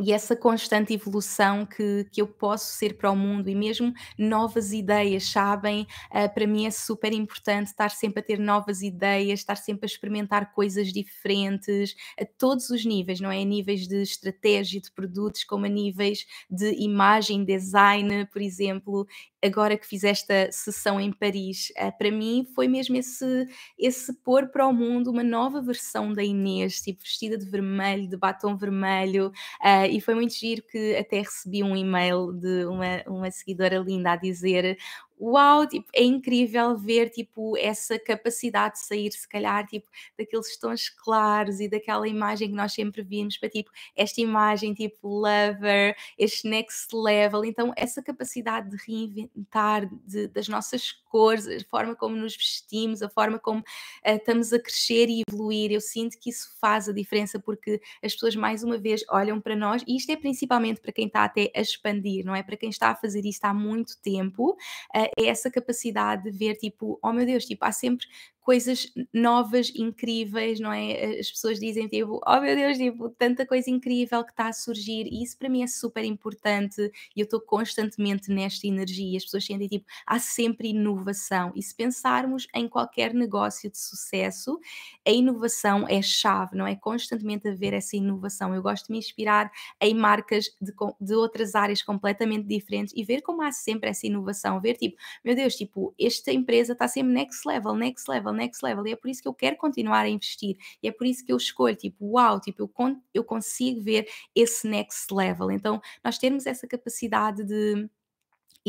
[0.00, 4.72] e essa constante evolução que, que eu posso ser para o mundo e mesmo novas
[4.72, 5.86] ideias, sabem?
[6.10, 9.86] Uh, para mim é super importante estar sempre a ter novas ideias, estar sempre a
[9.86, 13.42] experimentar coisas diferentes a todos os níveis, não é?
[13.42, 19.06] A níveis de estratégia de produtos, como a níveis de imagem, design, por exemplo
[19.42, 23.46] agora que fiz esta sessão em Paris, uh, para mim foi mesmo esse,
[23.78, 28.16] esse pôr para o mundo uma nova versão da Inês, tipo vestida de vermelho, de
[28.16, 29.28] batom vermelho,
[29.62, 34.12] uh, e foi muito giro que até recebi um e-mail de uma, uma seguidora linda
[34.12, 34.76] a dizer
[35.20, 40.88] uau, tipo, é incrível ver tipo essa capacidade de sair, se calhar, tipo, daqueles tons
[40.88, 46.48] claros e daquela imagem que nós sempre vimos para tipo esta imagem tipo lover, este
[46.48, 47.44] next level.
[47.44, 53.08] Então, essa capacidade de reinventar de, das nossas cores, a forma como nos vestimos, a
[53.08, 53.64] forma como uh,
[54.04, 58.36] estamos a crescer e evoluir, eu sinto que isso faz a diferença porque as pessoas
[58.36, 61.60] mais uma vez olham para nós e isto é principalmente para quem está até a
[61.60, 62.42] expandir, não é?
[62.42, 64.56] Para quem está a fazer isto há muito tempo.
[64.94, 68.06] Uh, é essa capacidade de ver, tipo, oh meu Deus, tipo, há sempre
[68.48, 71.18] coisas novas, incríveis, não é?
[71.18, 75.06] As pessoas dizem tipo, oh meu Deus, tipo, tanta coisa incrível que está a surgir,
[75.06, 79.18] e isso para mim é super importante e eu estou constantemente nesta energia.
[79.18, 81.52] As pessoas sentem tipo, há sempre inovação.
[81.54, 84.58] E se pensarmos em qualquer negócio de sucesso,
[85.06, 86.74] a inovação é chave, não é?
[86.74, 88.54] Constantemente haver essa inovação.
[88.54, 93.20] Eu gosto de me inspirar em marcas de, de outras áreas completamente diferentes e ver
[93.20, 94.58] como há sempre essa inovação.
[94.58, 98.86] Ver tipo, meu Deus, tipo, esta empresa está sempre next level, next level, next level.
[98.86, 100.56] E é por isso que eu quero continuar a investir.
[100.82, 104.08] E é por isso que eu escolho, tipo, uau, tipo, eu, con eu consigo ver
[104.34, 105.50] esse next level.
[105.50, 107.88] Então, nós temos essa capacidade de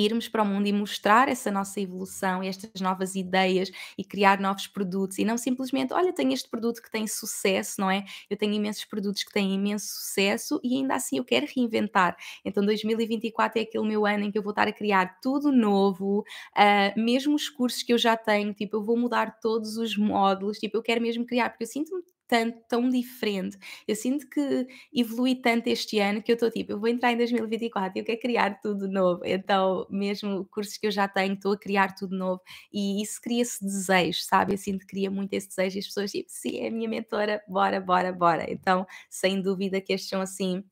[0.06, 4.68] irmos para o mundo e mostrar essa nossa evolução estas novas ideias e criar novos
[4.68, 8.06] produtos e não simplesmente, olha, tenho este produto que tem sucesso, não é?
[8.30, 12.16] Eu tenho imensos produtos que têm imenso sucesso e ainda assim eu quero reinventar.
[12.44, 16.20] Então 2024 é aquele meu ano em que eu vou estar a criar tudo novo,
[16.20, 20.58] uh, mesmo os cursos que eu já tenho, tipo, eu vou mudar todos os módulos,
[20.60, 23.58] tipo, eu quero mesmo criar, porque eu sinto-me tanto, tão diferente.
[23.88, 27.18] Eu sinto que evolui tanto este ano que eu estou tipo, eu vou entrar em
[27.18, 29.22] 2024 e eu quero criar tudo novo.
[29.26, 32.40] Então, mesmo cursos que eu já tenho, estou a criar tudo novo
[32.72, 34.54] e isso cria-se desejo, sabe?
[34.54, 36.88] Eu sinto que cria muito esse desejo e as pessoas tipo, sim, é a minha
[36.88, 38.46] mentora, bora, bora, bora.
[38.52, 40.64] Então, sem dúvida que estes são assim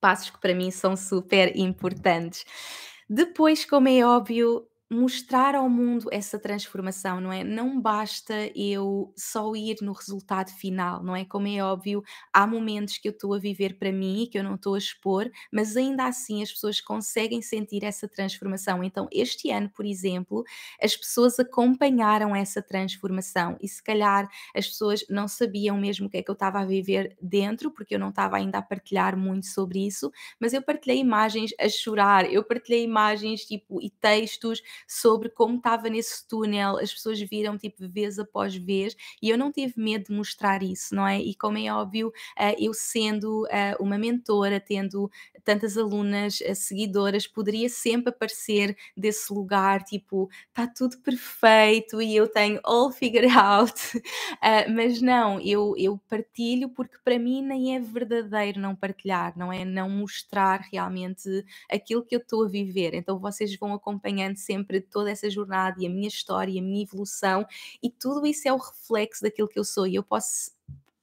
[0.00, 2.44] passos que para mim são super importantes.
[3.08, 7.42] Depois, como é óbvio, mostrar ao mundo essa transformação, não é?
[7.42, 11.24] Não basta eu só ir no resultado final, não é?
[11.24, 12.02] Como é óbvio,
[12.32, 14.78] há momentos que eu estou a viver para mim e que eu não estou a
[14.78, 18.84] expor, mas ainda assim as pessoas conseguem sentir essa transformação.
[18.84, 20.44] Então, este ano, por exemplo,
[20.80, 26.18] as pessoas acompanharam essa transformação e se calhar as pessoas não sabiam mesmo o que
[26.18, 29.46] é que eu estava a viver dentro, porque eu não estava ainda a partilhar muito
[29.46, 35.28] sobre isso, mas eu partilhei imagens a chorar, eu partilhei imagens tipo e textos sobre
[35.28, 39.74] como estava nesse túnel, as pessoas viram tipo vez após vez e eu não tive
[39.76, 41.20] medo de mostrar isso, não é?
[41.20, 45.10] E como é óbvio, uh, eu sendo uh, uma mentora, tendo
[45.44, 52.28] tantas alunas uh, seguidoras, poderia sempre aparecer desse lugar, tipo, está tudo perfeito e eu
[52.28, 53.74] tenho all figured out,
[54.74, 59.64] mas não, eu, eu partilho porque para mim nem é verdadeiro não partilhar, não é?
[59.64, 62.94] Não mostrar realmente aquilo que eu estou a viver.
[62.94, 67.46] Então vocês vão acompanhando sempre toda essa jornada e a minha história, a minha evolução
[67.82, 70.50] e tudo isso é o reflexo daquilo que eu sou e eu posso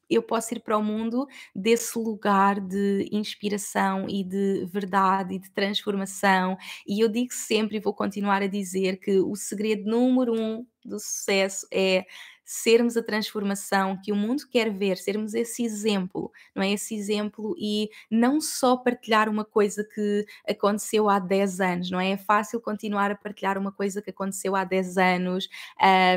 [0.10, 5.52] eu posso ir para o mundo desse lugar de inspiração e de verdade e de
[5.52, 6.58] transformação.
[6.88, 11.00] E eu digo sempre e vou continuar a dizer que o segredo número um do
[11.00, 12.06] sucesso é
[12.52, 16.72] sermos a transformação que o mundo quer ver, sermos esse exemplo, não é?
[16.72, 22.10] Esse exemplo e não só partilhar uma coisa que aconteceu há 10 anos, não é?
[22.14, 25.48] É fácil continuar a partilhar uma coisa que aconteceu há 10 anos,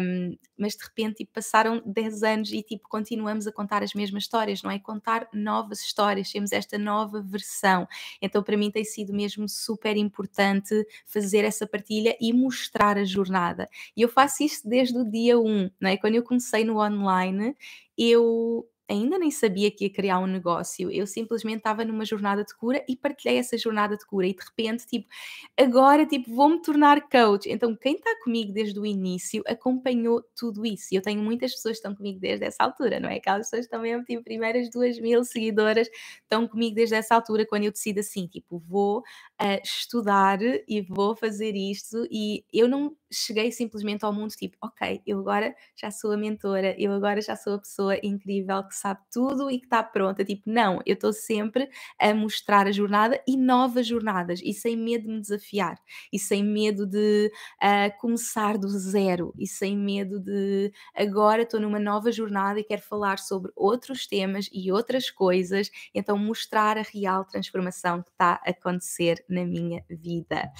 [0.03, 4.22] um, mas de repente tipo, passaram 10 anos e tipo continuamos a contar as mesmas
[4.22, 4.79] histórias, não é?
[4.79, 7.87] Contar novas histórias, temos esta nova versão.
[8.20, 13.68] Então para mim tem sido mesmo super importante fazer essa partilha e mostrar a jornada.
[13.96, 15.96] E eu faço isto desde o dia 1, não é?
[15.96, 17.57] Quando eu comecei no online,
[17.98, 22.55] eu ainda nem sabia que ia criar um negócio, eu simplesmente estava numa jornada de
[22.57, 25.09] cura e partilhei essa jornada de cura e de repente, tipo,
[25.59, 27.50] agora, tipo, vou-me tornar coach.
[27.50, 30.88] Então, quem está comigo desde o início acompanhou tudo isso.
[30.92, 33.16] E eu tenho muitas pessoas que estão comigo desde essa altura, não é?
[33.16, 35.88] Aquelas pessoas também, tipo, primeiras duas mil seguidoras
[36.22, 41.16] estão comigo desde essa altura, quando eu decido assim, tipo, vou uh, estudar e vou
[41.16, 46.12] fazer isto e eu não cheguei simplesmente ao mundo tipo, ok, eu agora já sou
[46.12, 49.83] a mentora, eu agora já sou a pessoa incrível que sabe tudo e que está
[49.83, 50.25] pronta.
[50.25, 55.07] Tipo, não, eu estou sempre a mostrar a jornada e novas jornadas e sem medo
[55.07, 55.77] de me desafiar
[56.12, 57.31] e sem medo de
[57.62, 62.83] uh, começar do zero e sem medo de agora estou numa nova jornada e quero
[62.83, 68.51] falar sobre outros temas e outras coisas, então mostrar a real transformação que está a
[68.51, 70.51] acontecer na minha vida.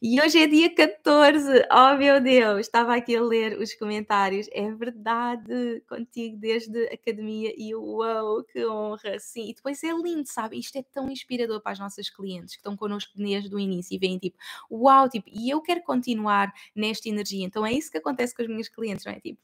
[0.00, 4.70] E hoje é dia 14, oh meu Deus, estava aqui a ler os comentários, é
[4.72, 9.50] verdade, contigo desde a academia e uau, que honra, sim.
[9.50, 10.58] E depois é lindo, sabe?
[10.58, 13.98] Isto é tão inspirador para as nossas clientes que estão connosco desde o início e
[13.98, 14.36] veem tipo,
[14.70, 17.44] uau, tipo, e eu quero continuar nesta energia.
[17.44, 19.20] Então é isso que acontece com as minhas clientes, não é?
[19.20, 19.40] Tipo,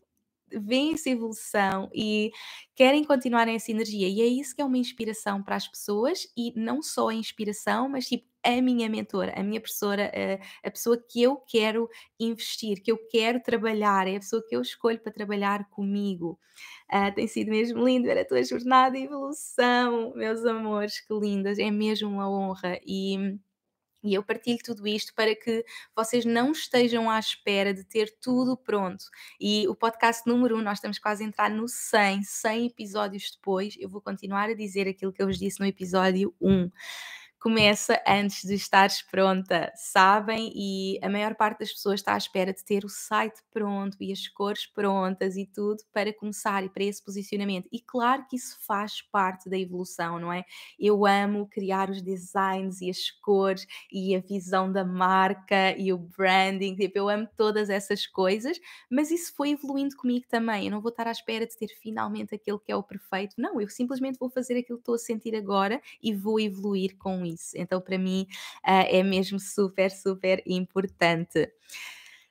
[0.52, 2.30] veem essa evolução e
[2.74, 4.08] querem continuar nessa energia.
[4.08, 7.88] E é isso que é uma inspiração para as pessoas e não só a inspiração,
[7.88, 12.82] mas tipo a minha mentora, a minha professora, a, a pessoa que eu quero investir,
[12.82, 16.38] que eu quero trabalhar, é a pessoa que eu escolho para trabalhar comigo.
[16.92, 21.58] Uh, tem sido mesmo lindo ver a tua jornada e evolução, meus amores, que lindas,
[21.58, 22.78] é mesmo uma honra.
[22.86, 23.38] E
[24.02, 28.56] e eu partilho tudo isto para que vocês não estejam à espera de ter tudo
[28.56, 29.04] pronto.
[29.40, 33.30] E o podcast número 1, um, nós estamos quase a entrar no 100, 100 episódios
[33.30, 33.76] depois.
[33.78, 36.70] Eu vou continuar a dizer aquilo que eu vos disse no episódio 1
[37.40, 40.52] começa antes de estares pronta, sabem?
[40.54, 44.12] E a maior parte das pessoas está à espera de ter o site pronto e
[44.12, 47.68] as cores prontas e tudo para começar e para esse posicionamento.
[47.72, 50.44] E claro que isso faz parte da evolução, não é?
[50.78, 55.98] Eu amo criar os designs e as cores e a visão da marca e o
[55.98, 58.58] branding, tipo, eu amo todas essas coisas,
[58.90, 60.66] mas isso foi evoluindo comigo também.
[60.66, 63.60] Eu não vou estar à espera de ter finalmente aquilo que é o perfeito, não,
[63.60, 67.52] eu simplesmente vou fazer aquilo que estou a sentir agora e vou evoluir com isso.
[67.56, 68.26] Então, para mim,
[68.66, 71.50] uh, é mesmo super, super importante.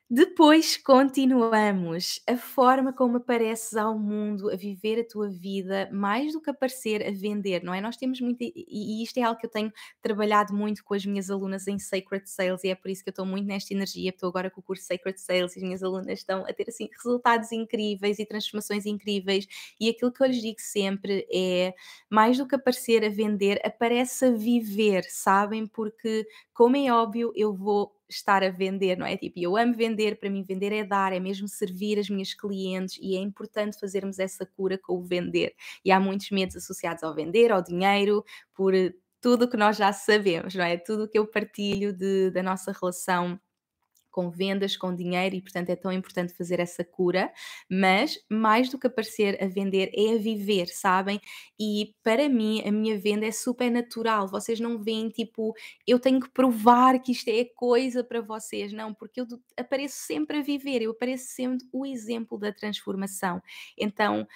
[0.09, 2.21] Depois continuamos.
[2.25, 7.05] A forma como apareces ao mundo, a viver a tua vida, mais do que aparecer
[7.05, 7.81] a vender, não é?
[7.81, 9.69] Nós temos muito, e isto é algo que eu tenho
[10.01, 13.11] trabalhado muito com as minhas alunas em Sacred Sales, e é por isso que eu
[13.11, 14.09] estou muito nesta energia.
[14.09, 16.87] Estou agora com o curso Sacred Sales e as minhas alunas estão a ter assim
[16.95, 19.45] resultados incríveis e transformações incríveis.
[19.77, 21.73] E aquilo que eu lhes digo sempre é:
[22.09, 25.67] mais do que aparecer a vender, aparece a viver, sabem?
[25.67, 29.17] Porque, como é óbvio, eu vou estar a vender, não é?
[29.17, 32.97] Tipo, eu amo vender, para mim vender é dar, é mesmo servir as minhas clientes
[33.01, 35.53] e é importante fazermos essa cura com o vender.
[35.83, 38.73] E há muitos medos associados ao vender, ao dinheiro, por
[39.21, 40.77] tudo que nós já sabemos, não é?
[40.77, 43.39] Tudo que eu partilho de, da nossa relação
[44.17, 47.31] com vendas, com dinheiro e, portanto, é tão importante fazer essa cura.
[47.69, 51.21] Mas mais do que aparecer a vender, é a viver, sabem?
[51.59, 54.27] E para mim, a minha venda é super natural.
[54.27, 55.53] Vocês não veem tipo,
[55.85, 60.39] eu tenho que provar que isto é coisa para vocês, não, porque eu apareço sempre
[60.39, 63.39] a viver, eu apareço sempre o exemplo da transformação.
[63.77, 64.27] Então,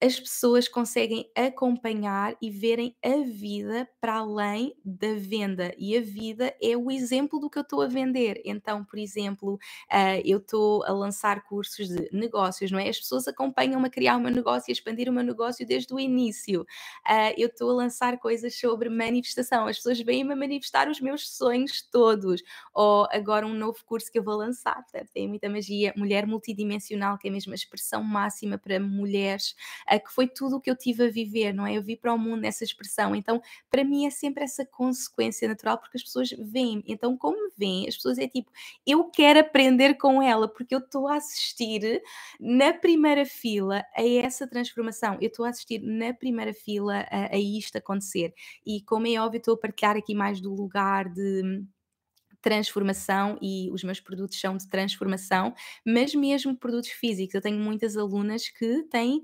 [0.00, 5.74] as pessoas conseguem acompanhar e verem a vida para além da venda.
[5.78, 8.42] E a vida é o exemplo do que eu estou a vender.
[8.44, 12.88] Então, por exemplo, uh, eu estou a lançar cursos de negócios, não é?
[12.88, 16.60] As pessoas acompanham-me a criar meu negócio e expandir o meu negócio desde o início.
[16.60, 19.66] Uh, eu estou a lançar coisas sobre manifestação.
[19.66, 22.42] As pessoas vêm-me a manifestar os meus sonhos todos.
[22.74, 24.74] Ou agora um novo curso que eu vou lançar.
[24.82, 25.94] Portanto, tem muita magia.
[25.96, 29.54] Mulher multidimensional, que é mesmo a expressão máxima para mulheres
[29.98, 31.76] que foi tudo o que eu tive a viver, não é?
[31.76, 33.14] Eu vi para o mundo nessa expressão.
[33.14, 36.82] Então, para mim é sempre essa consequência natural, porque as pessoas veem.
[36.86, 38.50] Então, como veem, as pessoas é tipo,
[38.86, 42.02] eu quero aprender com ela, porque eu estou a assistir
[42.40, 45.18] na primeira fila a essa transformação.
[45.20, 48.34] Eu estou a assistir na primeira fila a, a isto acontecer.
[48.64, 51.64] E como é óbvio, estou a partilhar aqui mais do lugar de
[52.46, 55.52] transformação e os meus produtos são de transformação,
[55.84, 57.34] mas mesmo produtos físicos.
[57.34, 59.20] Eu tenho muitas alunas que têm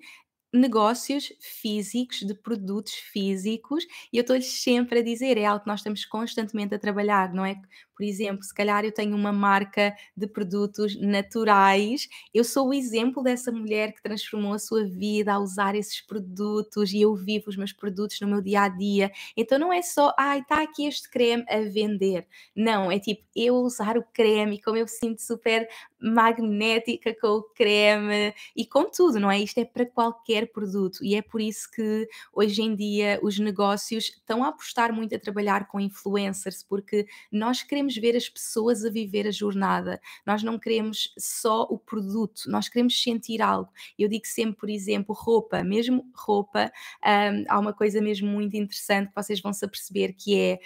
[0.52, 5.80] negócios físicos, de produtos físicos, e eu estou-lhes sempre a dizer, é algo que nós
[5.80, 7.56] estamos constantemente a trabalhar, não é?
[7.96, 13.22] Por exemplo, se calhar eu tenho uma marca de produtos naturais, eu sou o exemplo
[13.22, 17.56] dessa mulher que transformou a sua vida a usar esses produtos e eu vivo os
[17.56, 19.12] meus produtos no meu dia a dia.
[19.36, 22.26] Então não é só, ai, está aqui este creme a vender.
[22.56, 25.68] Não, é tipo eu usar o creme e como eu sinto super
[26.02, 29.38] magnética com o creme e com tudo, não é?
[29.38, 34.04] Isto é para qualquer produto e é por isso que hoje em dia os negócios
[34.04, 38.90] estão a apostar muito a trabalhar com influencers, porque nós queremos ver as pessoas a
[38.90, 43.70] viver a jornada, nós não queremos só o produto, nós queremos sentir algo.
[43.98, 46.72] Eu digo sempre, por exemplo, roupa, mesmo roupa,
[47.04, 50.58] um, há uma coisa mesmo muito interessante que vocês vão se aperceber que é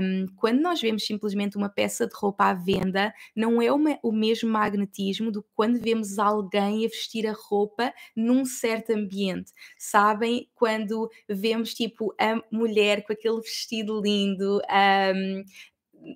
[0.00, 4.12] um, quando nós vemos simplesmente uma peça de roupa à venda, não é uma, o
[4.12, 9.52] mesmo magnetismo do que quando vemos alguém a vestir a roupa num certo ambiente.
[9.78, 10.48] Sabem?
[10.54, 14.60] Quando vemos tipo a mulher com aquele vestido lindo,
[15.14, 15.44] um,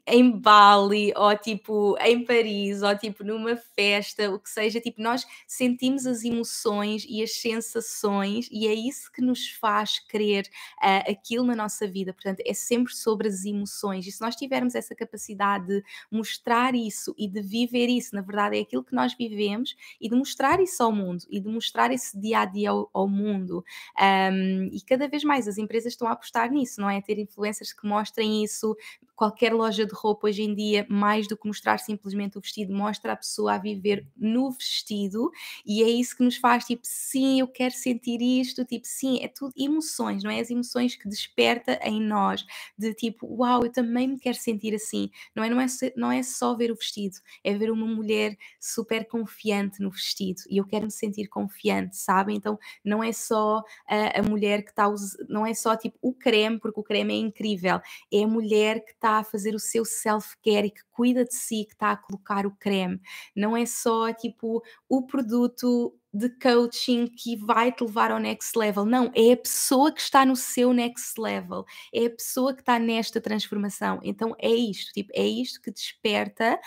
[0.06, 5.26] em Bali ou tipo em Paris ou tipo numa festa, o que seja, tipo nós
[5.46, 10.44] sentimos as emoções e as sensações e é isso que nos faz querer
[10.82, 12.12] uh, aquilo na nossa vida.
[12.12, 17.14] Portanto, é sempre sobre as emoções e se nós tivermos essa capacidade de mostrar isso
[17.18, 20.82] e de viver isso, na verdade é aquilo que nós vivemos e de mostrar isso
[20.82, 23.64] ao mundo e de mostrar esse dia a dia ao, ao mundo.
[23.98, 27.00] Um, e cada vez mais as empresas estão a apostar nisso, não é?
[27.00, 28.76] Ter influencers que mostrem isso,
[29.14, 32.74] qualquer loja loja de roupa hoje em dia, mais do que mostrar simplesmente o vestido,
[32.74, 35.30] mostra a pessoa a viver no vestido
[35.64, 39.28] e é isso que nos faz tipo, sim, eu quero sentir isto, tipo, sim, é
[39.28, 40.40] tudo emoções, não é?
[40.40, 42.44] As emoções que desperta em nós,
[42.76, 45.48] de tipo, uau, eu também me quero sentir assim, não é?
[45.48, 49.90] Não é, não é só ver o vestido, é ver uma mulher super confiante no
[49.90, 52.34] vestido e eu quero me sentir confiante, sabe?
[52.34, 54.92] Então não é só a, a mulher que está,
[55.28, 57.80] não é só tipo o creme, porque o creme é incrível,
[58.12, 61.64] é a mulher que está a fazer o seu self-care e que cuida de si,
[61.64, 63.00] que está a colocar o creme.
[63.34, 68.84] Não é só tipo o produto de coaching que vai te levar ao next level.
[68.84, 72.78] Não, é a pessoa que está no seu next level, é a pessoa que está
[72.78, 73.98] nesta transformação.
[74.02, 76.60] Então é isto, tipo, é isto que desperta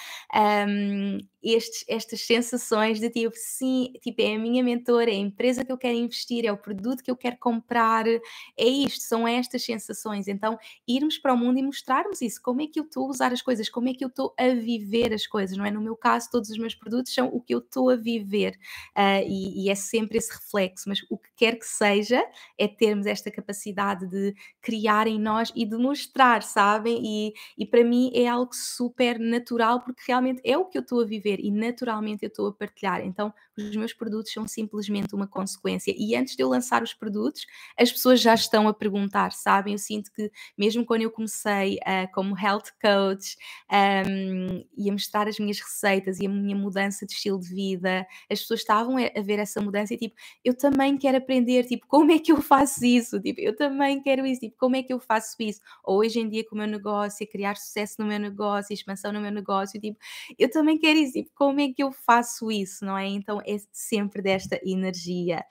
[0.68, 1.20] um,
[1.54, 5.72] estes, estas sensações de tipo, sim, tipo, é a minha mentora, é a empresa que
[5.72, 10.28] eu quero investir, é o produto que eu quero comprar, é isto, são estas sensações.
[10.28, 13.32] Então, irmos para o mundo e mostrarmos isso, como é que eu estou a usar
[13.32, 15.72] as coisas, como é que eu estou a viver as coisas, não é?
[15.72, 18.58] No meu caso, todos os meus produtos são o que eu estou a viver.
[18.98, 22.24] Uh, e, e, é sempre esse reflexo, mas o que quer que seja
[22.58, 27.02] é termos esta capacidade de criar em nós e de mostrar, sabem?
[27.04, 31.02] E, e para mim é algo super natural porque realmente é o que eu estou
[31.02, 33.06] a viver e naturalmente eu estou a partilhar.
[33.06, 35.94] Então, os meus produtos são simplesmente uma consequência.
[35.98, 37.46] E antes de eu lançar os produtos,
[37.78, 39.74] as pessoas já estão a perguntar, sabem?
[39.74, 43.38] Eu sinto que mesmo quando eu comecei uh, como health coach
[43.72, 48.06] um, e a mostrar as minhas receitas e a minha mudança de estilo de vida,
[48.30, 52.12] as pessoas estavam a ver essa mudança e tipo, eu também quero aprender, tipo, como
[52.12, 53.20] é que eu faço isso?
[53.22, 55.62] Tipo, eu também quero isso, tipo, como é que eu faço isso?
[55.84, 59.22] Ou hoje em dia com o meu negócio, criar sucesso no meu negócio, expansão no
[59.22, 59.98] meu negócio, tipo,
[60.38, 63.08] eu também quero isso, como é que eu faço isso, não é?
[63.08, 65.44] Então é sempre desta energia.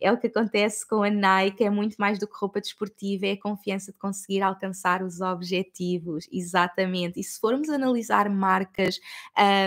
[0.00, 3.32] É o que acontece com a Nike, é muito mais do que roupa desportiva, é
[3.32, 7.20] a confiança de conseguir alcançar os objetivos, exatamente.
[7.20, 8.98] E se formos analisar marcas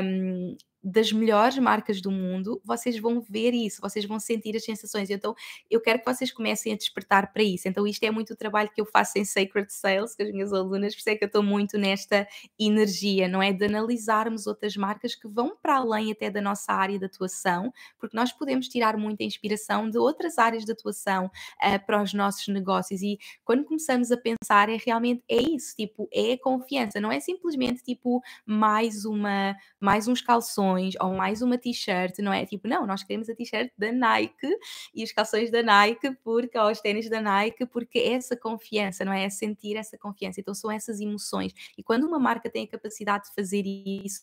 [0.04, 5.09] um, das melhores marcas do mundo, vocês vão ver isso, vocês vão sentir as sensações.
[5.09, 5.35] Então,
[5.69, 7.67] eu quero que vocês comecem a despertar para isso.
[7.67, 10.53] Então, isto é muito o trabalho que eu faço em Sacred Sales com as minhas
[10.53, 12.28] alunas, por isso é que eu estou muito nesta
[12.59, 13.51] energia, não é?
[13.51, 18.15] De analisarmos outras marcas que vão para além até da nossa área de atuação, porque
[18.15, 23.01] nós podemos tirar muita inspiração de outras áreas de atuação uh, para os nossos negócios.
[23.01, 27.19] E quando começamos a pensar, é realmente é isso, tipo, é a confiança, não é
[27.19, 32.45] simplesmente tipo mais uma, mais uns calções calções ou mais uma t-shirt, não é?
[32.45, 34.47] Tipo, não, nós queremos a t-shirt da Nike
[34.93, 39.05] e os calções da Nike, porque, ou os ténis da Nike, porque é essa confiança,
[39.05, 39.26] não é?
[39.26, 40.39] É sentir essa confiança.
[40.39, 41.53] Então são essas emoções.
[41.78, 44.22] E quando uma marca tem a capacidade de fazer isso,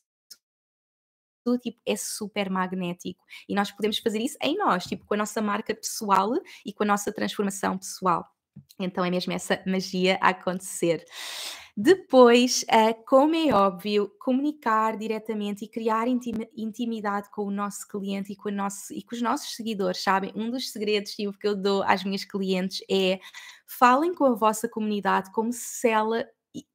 [1.61, 3.23] tipo, é super magnético.
[3.49, 6.33] E nós podemos fazer isso em nós, tipo, com a nossa marca pessoal
[6.65, 8.27] e com a nossa transformação pessoal.
[8.79, 11.05] Então é mesmo essa magia a acontecer.
[11.77, 18.37] Depois, uh, como é óbvio, comunicar diretamente e criar intimidade com o nosso cliente e
[18.37, 20.33] com, nosso, e com os nossos seguidores, sabem?
[20.37, 23.19] Um dos segredos tipo, que eu dou às minhas clientes é
[23.67, 26.25] falem com a vossa comunidade como se ela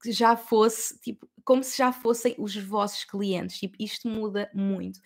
[0.06, 3.58] já fosse, tipo, como se já fossem os vossos clientes.
[3.58, 5.00] Tipo, isto muda muito.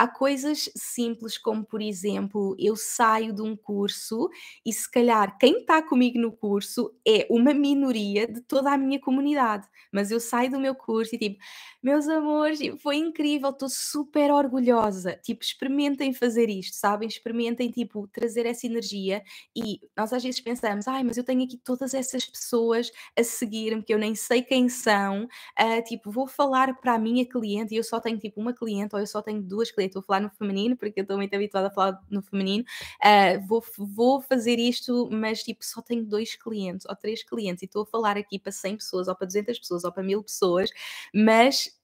[0.00, 4.30] Há coisas simples, como por exemplo, eu saio de um curso
[4.64, 9.00] e se calhar quem está comigo no curso é uma minoria de toda a minha
[9.00, 11.38] comunidade, mas eu saio do meu curso e tipo,
[11.82, 15.18] meus amores, foi incrível, estou super orgulhosa.
[15.22, 17.08] Tipo, experimentem fazer isto, sabem?
[17.08, 19.22] Experimentem, tipo, trazer essa energia
[19.56, 23.82] e nós às vezes pensamos, ai, mas eu tenho aqui todas essas pessoas a seguir-me
[23.82, 27.76] que eu nem sei quem são, uh, tipo, vou falar para a minha cliente e
[27.76, 30.30] eu só tenho tipo uma cliente ou eu só tenho duas clientes, vou falar no
[30.30, 32.64] feminino porque eu estou muito habituada a falar no feminino,
[33.04, 37.66] uh, vou, vou fazer isto, mas tipo, só tenho dois clientes ou três clientes e
[37.66, 40.70] estou a falar aqui para 100 pessoas ou para 200 pessoas ou para mil pessoas,
[41.14, 41.77] mas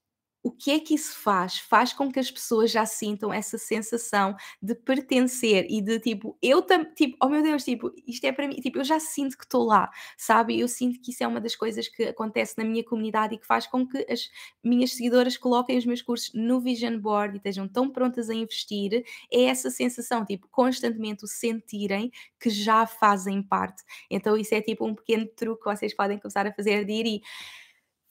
[0.45, 1.57] o que é que isso faz?
[1.57, 6.61] Faz com que as pessoas já sintam essa sensação de pertencer e de tipo, eu
[6.61, 9.43] também, tipo, oh meu Deus, tipo, isto é para mim, tipo, eu já sinto que
[9.43, 10.59] estou lá, sabe?
[10.59, 13.47] Eu sinto que isso é uma das coisas que acontece na minha comunidade e que
[13.47, 14.29] faz com que as
[14.63, 19.03] minhas seguidoras coloquem os meus cursos no Vision Board e estejam tão prontas a investir.
[19.33, 23.81] É essa sensação, tipo, constantemente o sentirem que já fazem parte.
[24.11, 27.05] Então, isso é tipo um pequeno truque que vocês podem começar a fazer de ir
[27.07, 27.21] e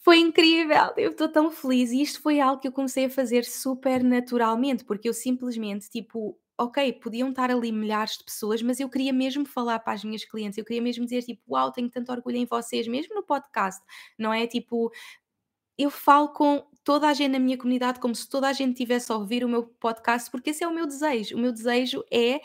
[0.04, 3.42] foi incrível, eu estou tão feliz e isto foi algo que eu comecei a fazer
[3.44, 8.90] super naturalmente, porque eu simplesmente, tipo, ok, podiam estar ali milhares de pessoas, mas eu
[8.90, 12.12] queria mesmo falar para as minhas clientes, eu queria mesmo dizer, tipo, uau, tenho tanto
[12.12, 13.82] orgulho em vocês, mesmo no podcast,
[14.18, 14.46] não é?
[14.46, 14.92] Tipo,
[15.78, 19.10] eu falo com toda a gente na minha comunidade como se toda a gente tivesse
[19.10, 21.34] a ouvir o meu podcast, porque esse é o meu desejo.
[21.36, 22.40] O meu desejo é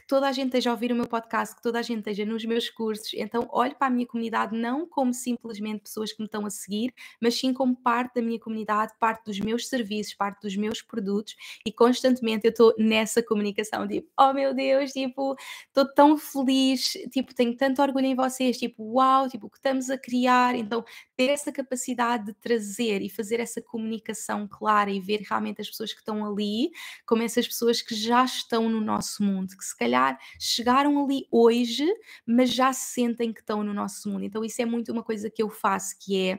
[0.00, 2.24] que toda a gente esteja a ouvir o meu podcast, que toda a gente esteja
[2.24, 3.12] nos meus cursos.
[3.14, 6.92] Então, olho para a minha comunidade não como simplesmente pessoas que me estão a seguir,
[7.20, 11.36] mas sim como parte da minha comunidade, parte dos meus serviços, parte dos meus produtos
[11.64, 15.36] e constantemente eu estou nessa comunicação, tipo, oh meu Deus, tipo,
[15.66, 19.90] estou tão feliz, tipo, tenho tanto orgulho em vocês, tipo, uau, tipo, o que estamos
[19.90, 20.54] a criar.
[20.54, 20.84] Então,
[21.16, 25.92] ter essa capacidade de trazer e fazer essa comunicação clara e ver realmente as pessoas
[25.92, 26.70] que estão ali
[27.06, 29.89] como essas pessoas que já estão no nosso mundo, que se calhar
[30.38, 31.86] chegaram ali hoje,
[32.26, 34.24] mas já sentem que estão no nosso mundo.
[34.24, 36.38] Então, isso é muito uma coisa que eu faço, que é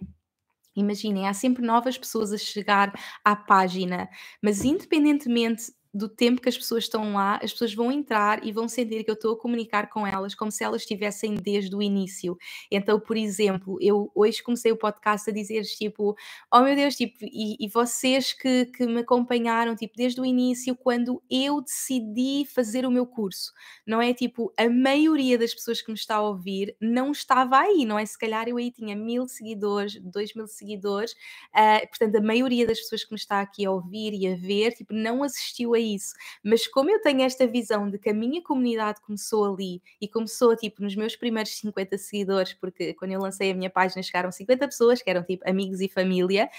[0.75, 2.93] Imaginem, há sempre novas pessoas a chegar
[3.25, 4.09] à página,
[4.41, 8.67] mas independentemente do tempo que as pessoas estão lá, as pessoas vão entrar e vão
[8.67, 12.37] sentir que eu estou a comunicar com elas como se elas estivessem desde o início.
[12.71, 16.15] Então, por exemplo, eu hoje comecei o podcast a dizer tipo,
[16.51, 20.75] oh meu Deus, tipo, e, e vocês que, que me acompanharam tipo, desde o início,
[20.75, 23.51] quando eu decidi fazer o meu curso,
[23.85, 27.85] não é tipo, a maioria das pessoas que me está a ouvir não estava aí,
[27.85, 28.05] não é?
[28.05, 31.11] Se calhar eu aí tinha mil seguidores, dois mil seguidores,
[31.53, 34.71] uh, portanto, a maioria das pessoas que me está aqui a ouvir e a ver,
[34.73, 36.13] tipo, não assistiu a isso.
[36.43, 40.55] Mas como eu tenho esta visão de que a minha comunidade começou ali e começou
[40.55, 44.67] tipo nos meus primeiros 50 seguidores, porque quando eu lancei a minha página chegaram 50
[44.67, 46.49] pessoas que eram tipo amigos e família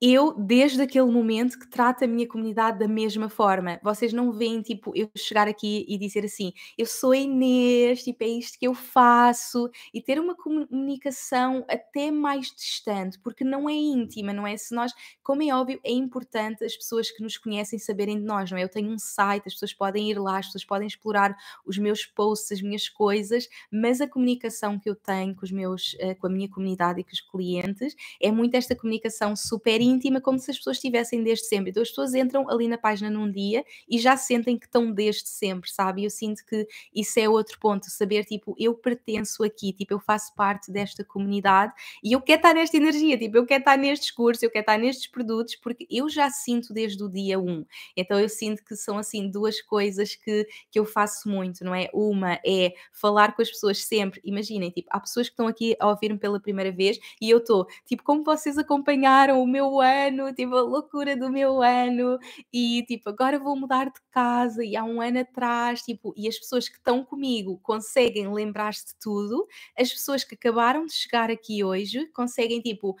[0.00, 3.80] eu, desde aquele momento, que trato a minha comunidade da mesma forma.
[3.82, 8.28] Vocês não veem, tipo, eu chegar aqui e dizer assim, eu sou Inês, tipo, é
[8.28, 14.32] isto que eu faço, e ter uma comunicação até mais distante, porque não é íntima,
[14.32, 14.56] não é?
[14.56, 14.92] Se nós,
[15.22, 18.62] como é óbvio, é importante as pessoas que nos conhecem saberem de nós, não é?
[18.62, 21.36] Eu tenho um site, as pessoas podem ir lá, as pessoas podem explorar
[21.66, 25.94] os meus posts, as minhas coisas, mas a comunicação que eu tenho com os meus,
[25.94, 30.20] uh, com a minha comunidade e com os clientes, é muito esta comunicação super íntima,
[30.20, 31.70] como se as pessoas estivessem desde sempre.
[31.70, 35.28] Então as pessoas entram ali na página num dia e já sentem que estão desde
[35.28, 36.04] sempre, sabe?
[36.04, 40.34] Eu sinto que isso é outro ponto, saber tipo, eu pertenço aqui, tipo, eu faço
[40.34, 41.72] parte desta comunidade
[42.02, 44.78] e eu quero estar nesta energia, tipo, eu quero estar nestes cursos, eu quero estar
[44.78, 47.64] nestes produtos, porque eu já sinto desde o dia 1.
[47.96, 51.88] Então eu sinto que são assim duas coisas que, que eu faço muito, não é?
[51.92, 55.88] Uma é falar com as pessoas sempre, imaginem, tipo, há pessoas que estão aqui a
[55.88, 60.54] ouvir-me pela primeira vez e eu estou, tipo, como vocês acompanharam o meu ano, tipo,
[60.54, 62.18] a loucura do meu ano
[62.52, 66.38] e tipo, agora vou mudar de casa e há um ano atrás, tipo, e as
[66.38, 69.46] pessoas que estão comigo conseguem lembrar-se de tudo,
[69.78, 72.96] as pessoas que acabaram de chegar aqui hoje conseguem, tipo,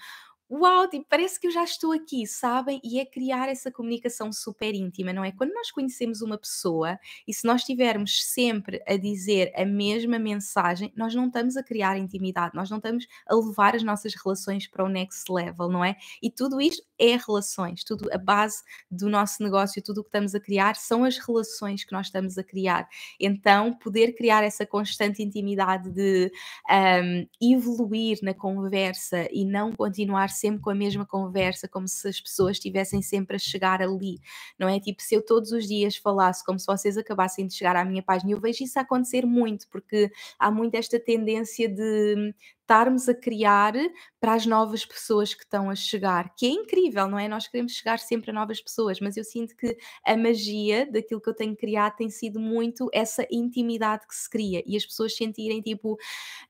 [0.50, 2.80] uau, tipo, parece que eu já estou aqui, sabem?
[2.84, 5.32] E é criar essa comunicação super íntima, não é?
[5.32, 10.92] Quando nós conhecemos uma pessoa e se nós estivermos sempre a dizer a mesma mensagem,
[10.96, 14.84] nós não estamos a criar intimidade, nós não estamos a levar as nossas relações para
[14.84, 15.96] o next level, não é?
[16.22, 20.34] E tudo isto é relações, tudo a base do nosso negócio, tudo o que estamos
[20.34, 22.88] a criar são as relações que nós estamos a criar.
[23.20, 26.32] Então, poder criar essa constante intimidade de
[26.70, 32.20] um, evoluir na conversa e não continuar sempre com a mesma conversa, como se as
[32.20, 34.20] pessoas estivessem sempre a chegar ali,
[34.58, 34.80] não é?
[34.80, 38.02] Tipo, se eu todos os dias falasse como se vocês acabassem de chegar à minha
[38.02, 42.34] página, eu vejo isso acontecer muito, porque há muito esta tendência de
[42.68, 43.72] estarmos a criar
[44.20, 47.26] para as novas pessoas que estão a chegar, que é incrível, não é?
[47.26, 51.30] Nós queremos chegar sempre a novas pessoas, mas eu sinto que a magia daquilo que
[51.30, 55.62] eu tenho criado tem sido muito essa intimidade que se cria e as pessoas sentirem
[55.62, 55.96] tipo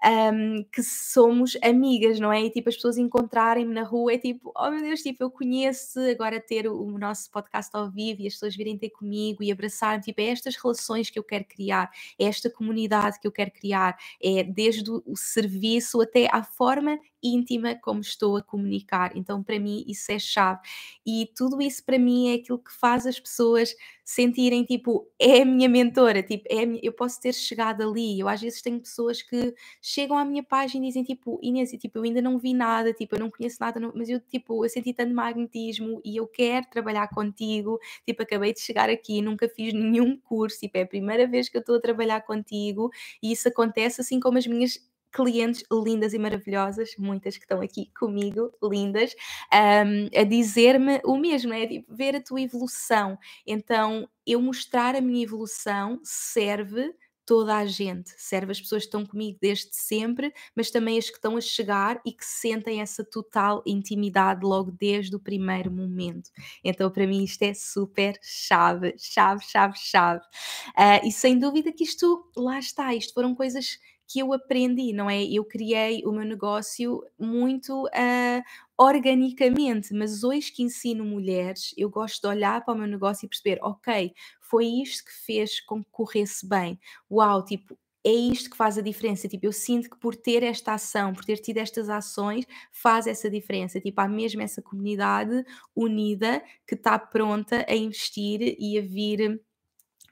[0.04, 2.42] um, que somos amigas, não é?
[2.42, 6.00] E tipo as pessoas encontrarem-me na rua, é tipo, oh meu Deus, tipo, eu conheço
[6.00, 10.00] agora ter o, nosso podcast ao vivo e as pessoas virem ter comigo e abraçar,
[10.00, 13.96] tipo, é estas relações que eu quero criar, é esta comunidade que eu quero criar,
[14.20, 19.16] é desde o serviço até à forma íntima como estou a comunicar.
[19.16, 20.61] Então, para mim, isso é chave.
[21.04, 25.44] E tudo isso, para mim, é aquilo que faz as pessoas sentirem tipo, é a
[25.44, 26.80] minha mentora, tipo, é minha...
[26.82, 28.18] eu posso ter chegado ali.
[28.18, 31.98] Eu às vezes tenho pessoas que chegam à minha página e dizem tipo, Inês, tipo,
[31.98, 34.94] eu ainda não vi nada, tipo, eu não conheço nada, mas eu tipo, eu senti
[34.94, 37.78] tanto magnetismo e eu quero trabalhar contigo.
[38.06, 41.59] Tipo, acabei de chegar aqui, nunca fiz nenhum curso, tipo, é a primeira vez que
[41.59, 42.90] eu estou a trabalhar contigo
[43.22, 44.78] e isso acontece assim como as minhas
[45.18, 49.16] clientes lindas e maravilhosas, muitas que estão aqui comigo, lindas,
[49.52, 53.18] um, a dizer-me o mesmo, é tipo, ver a tua evolução.
[53.44, 56.94] Então, eu mostrar a minha evolução serve
[57.26, 61.16] toda a gente, serve as pessoas que estão comigo desde sempre, mas também as que
[61.16, 66.30] estão a chegar e que sentem essa total intimidade logo desde o primeiro momento.
[66.62, 70.24] Então, para mim, isto é super chave, chave, chave, chave.
[70.68, 73.78] Uh, e sem dúvida que isto, lá está, isto foram coisas
[74.09, 75.22] que eu aprendi, não é?
[75.24, 78.42] Eu criei o meu negócio muito uh,
[78.76, 83.28] organicamente, mas hoje que ensino mulheres, eu gosto de olhar para o meu negócio e
[83.28, 86.80] perceber, ok, foi isto que fez com que corresse bem.
[87.11, 89.28] Uau, tipo, é isto que faz a diferença.
[89.28, 93.28] Tipo, eu sinto que por ter esta ação, por ter tido estas ações, faz essa
[93.28, 93.80] diferença.
[93.80, 95.44] Tipo, há mesmo essa comunidade
[95.76, 99.40] unida que está pronta a investir e a vir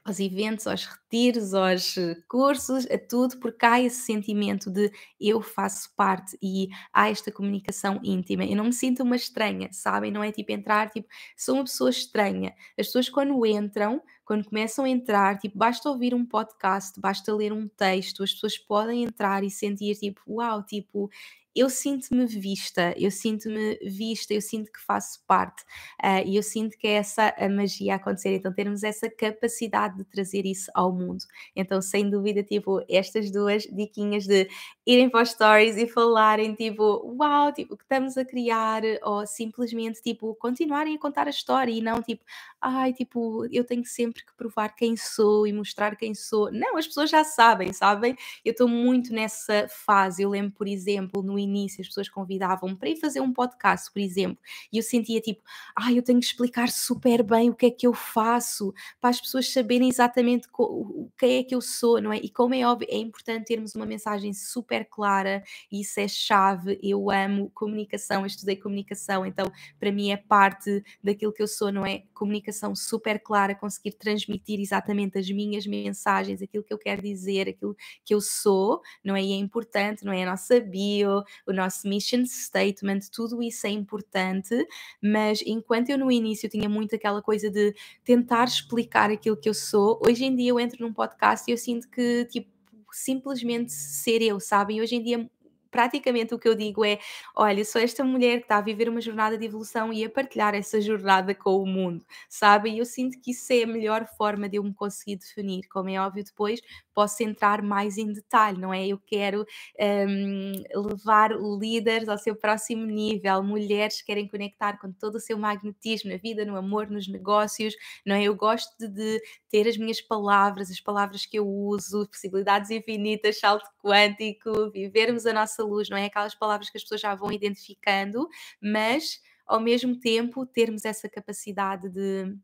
[0.07, 5.41] aos eventos, aos retiros, aos eh, cursos, a tudo, porque há esse sentimento de eu
[5.41, 8.45] faço parte e há esta comunicação íntima.
[8.45, 10.11] Eu não me sinto uma estranha, sabem?
[10.11, 12.53] Não é tipo entrar, tipo, sou uma pessoa estranha.
[12.79, 17.53] As pessoas quando entram, quando começam a entrar, tipo, basta ouvir um podcast, basta ler
[17.53, 21.09] um texto, as pessoas podem entrar e sentir tipo, uau, tipo,
[21.57, 25.63] eu sinto-me vista, eu sinto-me vista, eu sinto que faço parte
[26.03, 28.35] uh, e eu sinto que é essa a magia a acontecer.
[28.35, 31.23] Então, termos essa capacidade de trazer isso ao mundo.
[31.55, 34.47] Então, sem dúvida, tipo, estas duas diquinhas de
[34.85, 39.99] irem para os stories e falarem, tipo, uau, tipo, que estamos a criar, ou simplesmente,
[39.99, 42.23] tipo, continuarem a contar a história e não, tipo,
[42.61, 46.51] ai, tipo, eu tenho sempre que provar quem sou e mostrar quem sou.
[46.51, 48.15] Não, as pessoas já sabem, sabem?
[48.43, 50.23] Eu estou muito nessa fase.
[50.23, 53.99] Eu lembro, por exemplo, no início as pessoas convidavam-me para ir fazer um podcast, por
[53.99, 54.37] exemplo,
[54.71, 55.41] e eu sentia tipo,
[55.75, 59.21] ah, eu tenho que explicar super bem o que é que eu faço, para as
[59.21, 62.17] pessoas saberem exatamente o que é que eu sou, não é?
[62.17, 66.79] E como é óbvio, é importante termos uma mensagem super clara, e isso é chave.
[66.81, 71.71] Eu amo comunicação, eu estudei comunicação, então para mim é parte daquilo que eu sou,
[71.71, 72.03] não é?
[72.13, 77.75] Comunicação super clara, conseguir transmitir exatamente as minhas mensagens, aquilo que eu quero dizer, aquilo
[78.03, 79.23] que eu sou, não é?
[79.23, 80.23] E é importante, não é?
[80.23, 84.55] A nossa bio, o nosso mission statement, tudo isso é importante,
[85.01, 89.53] mas enquanto eu no início tinha muito aquela coisa de tentar explicar aquilo que eu
[89.53, 92.49] sou, hoje em dia eu entro num podcast e eu sinto que, tipo,
[92.91, 94.81] simplesmente ser eu, sabem?
[94.81, 95.29] Hoje em dia
[95.71, 96.99] praticamente o que eu digo é:
[97.35, 100.55] olha, sou esta mulher que está a viver uma jornada de evolução e a partilhar
[100.55, 102.71] essa jornada com o mundo, sabe?
[102.71, 105.67] E eu sinto que isso é a melhor forma de eu me conseguir definir.
[105.69, 106.61] Como é óbvio, depois
[106.97, 108.87] posso entrar mais em detalhe, não é?
[108.87, 109.45] Eu quero
[109.79, 110.53] um,
[110.89, 116.09] levar líderes ao seu próximo nível, mulheres que querem conectar com todo o seu magnetismo
[116.09, 118.23] na vida, no amor, nos negócios, não é?
[118.23, 123.39] Eu gosto de, de ter as minhas palavras, as palavras que eu uso, possibilidades infinitas,
[123.39, 126.05] salto quântico, vivermos a nossa luz, não é?
[126.05, 128.27] Aquelas palavras que as pessoas já vão identificando,
[128.61, 132.37] mas ao mesmo tempo termos essa capacidade de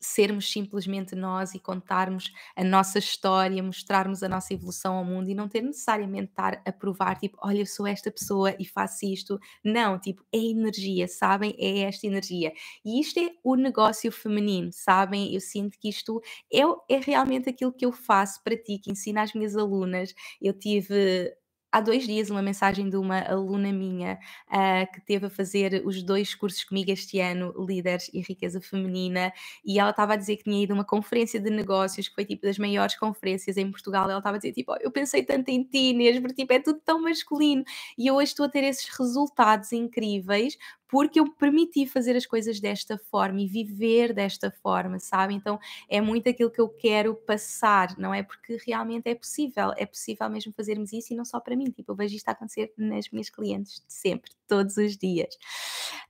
[0.00, 5.34] sermos simplesmente nós e contarmos a nossa história, mostrarmos a nossa evolução ao mundo e
[5.34, 9.38] não ter necessariamente estar a provar, tipo, olha, eu sou esta pessoa e faço isto.
[9.62, 11.54] Não, tipo, é energia, sabem?
[11.58, 12.52] É esta energia.
[12.84, 15.34] E isto é o negócio feminino, sabem?
[15.34, 16.20] Eu sinto que isto
[16.52, 20.14] é, é realmente aquilo que eu faço para ti, que ensino às minhas alunas.
[20.40, 21.30] Eu tive
[21.72, 24.18] há dois dias uma mensagem de uma aluna minha
[24.48, 29.32] uh, que teve a fazer os dois cursos comigo este ano, Líderes e Riqueza Feminina,
[29.64, 32.24] e ela estava a dizer que tinha ido a uma conferência de negócios, que foi
[32.24, 34.04] tipo das maiores conferências em Portugal.
[34.10, 36.60] Ela estava a dizer, tipo, oh, eu pensei tanto em ti, Inês, porque tipo, é
[36.60, 37.64] tudo tão masculino.
[37.96, 40.56] E eu hoje estou a ter esses resultados incríveis
[40.90, 45.34] porque eu permiti fazer as coisas desta forma e viver desta forma, sabe?
[45.34, 48.22] Então é muito aquilo que eu quero passar, não é?
[48.22, 51.92] Porque realmente é possível, é possível mesmo fazermos isso e não só para mim, tipo,
[51.92, 55.36] eu vejo isto acontecer nas minhas clientes sempre, todos os dias.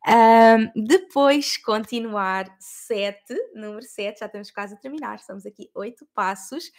[0.09, 6.71] Um, depois, continuar, sete, número 7, já estamos quase a terminar, estamos aqui oito passos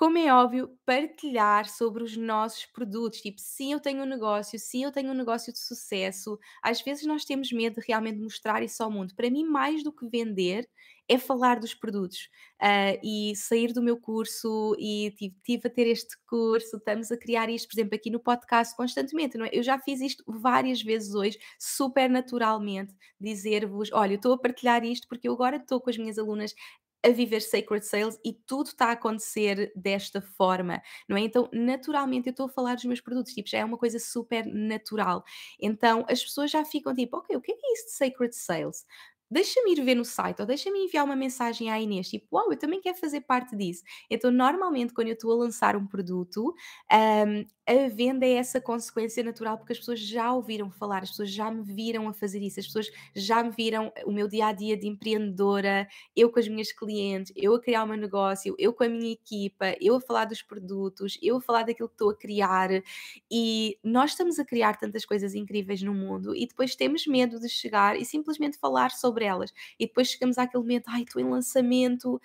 [0.00, 3.20] como é óbvio, partilhar sobre os nossos produtos.
[3.20, 6.38] Tipo, sim, eu tenho um negócio, sim, eu tenho um negócio de sucesso.
[6.62, 9.14] Às vezes nós temos medo de realmente mostrar isso ao mundo.
[9.14, 10.66] Para mim, mais do que vender,
[11.06, 12.30] é falar dos produtos.
[12.62, 17.18] Uh, e sair do meu curso e tive, tive, a ter este curso, estamos a
[17.18, 19.50] criar isto, por exemplo, aqui no podcast constantemente, não é?
[19.52, 24.82] Eu já fiz isto várias vezes hoje, super naturalmente, dizer-vos, olha, eu estou a partilhar
[24.82, 26.54] isto porque eu agora estou com as minhas alunas
[27.04, 31.20] a viver Sacred Sales e tudo está a acontecer desta forma, não é?
[31.20, 34.46] Então, naturalmente, eu estou a falar dos meus produtos, tipo, já é uma coisa super
[34.46, 35.24] natural.
[35.60, 38.84] Então, as pessoas já ficam tipo, ok, o que é isso de Sacred Sales?
[39.30, 42.58] Deixa-me ir ver no site ou deixa-me enviar uma mensagem à Inês, tipo, uau, eu
[42.58, 43.82] também quero fazer parte disso.
[44.10, 46.54] Então, normalmente, quando eu estou a lançar um produto,
[46.92, 51.30] um, a venda é essa consequência natural, porque as pessoas já ouviram falar, as pessoas
[51.30, 54.52] já me viram a fazer isso, as pessoas já me viram o meu dia a
[54.52, 58.72] dia de empreendedora, eu com as minhas clientes, eu a criar o meu negócio, eu
[58.72, 62.10] com a minha equipa, eu a falar dos produtos, eu a falar daquilo que estou
[62.10, 62.70] a criar.
[63.30, 67.48] E nós estamos a criar tantas coisas incríveis no mundo e depois temos medo de
[67.48, 69.52] chegar e simplesmente falar sobre sobre elas.
[69.78, 72.20] E depois chegamos àquele momento, ai, estou em lançamento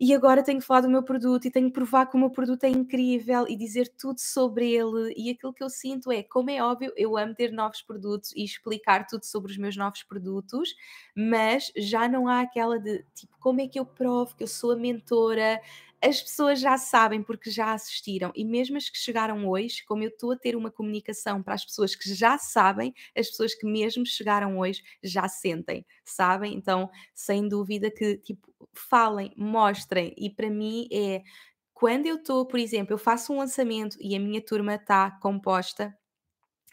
[0.00, 2.30] e agora tenho que falar do meu produto e tenho que provar que o meu
[2.30, 5.12] produto é incrível e dizer tudo sobre ele.
[5.16, 8.44] E aquilo que eu sinto é, como é óbvio, eu amo ter novos produtos e
[8.44, 10.72] explicar tudo sobre os meus novos produtos,
[11.16, 14.70] mas já não há aquela de tipo, como é que eu provo que eu sou
[14.70, 15.60] a mentora?
[16.02, 20.08] As pessoas já sabem porque já assistiram e mesmo as que chegaram hoje, como eu
[20.08, 24.06] estou a ter uma comunicação para as pessoas que já sabem, as pessoas que mesmo
[24.06, 26.54] chegaram hoje já sentem, sabem?
[26.54, 31.22] Então, sem dúvida que tipo falem, mostrem e para mim é
[31.74, 35.96] quando eu estou, por exemplo, eu faço um lançamento e a minha turma está composta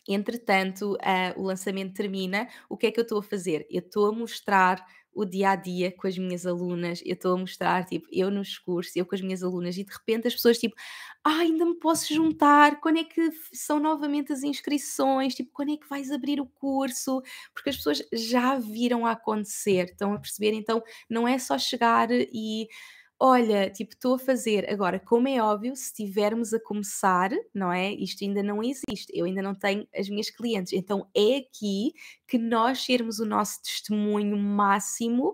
[0.07, 3.65] Entretanto, uh, o lançamento termina, o que é que eu estou a fazer?
[3.71, 4.85] Eu estou a mostrar
[5.15, 8.57] o dia a dia com as minhas alunas, eu estou a mostrar, tipo, eu nos
[8.59, 10.75] cursos, eu com as minhas alunas, e de repente as pessoas, tipo,
[11.23, 15.77] ah, ainda me posso juntar, quando é que são novamente as inscrições, tipo, quando é
[15.77, 17.21] que vais abrir o curso?
[17.53, 20.53] Porque as pessoas já viram a acontecer, estão a perceber?
[20.53, 22.67] Então, não é só chegar e
[23.19, 24.69] Olha, tipo, estou a fazer.
[24.69, 27.93] Agora, como é óbvio, se estivermos a começar, não é?
[27.93, 30.73] Isto ainda não existe, eu ainda não tenho as minhas clientes.
[30.73, 31.93] Então é aqui
[32.27, 35.33] que nós sermos o nosso testemunho máximo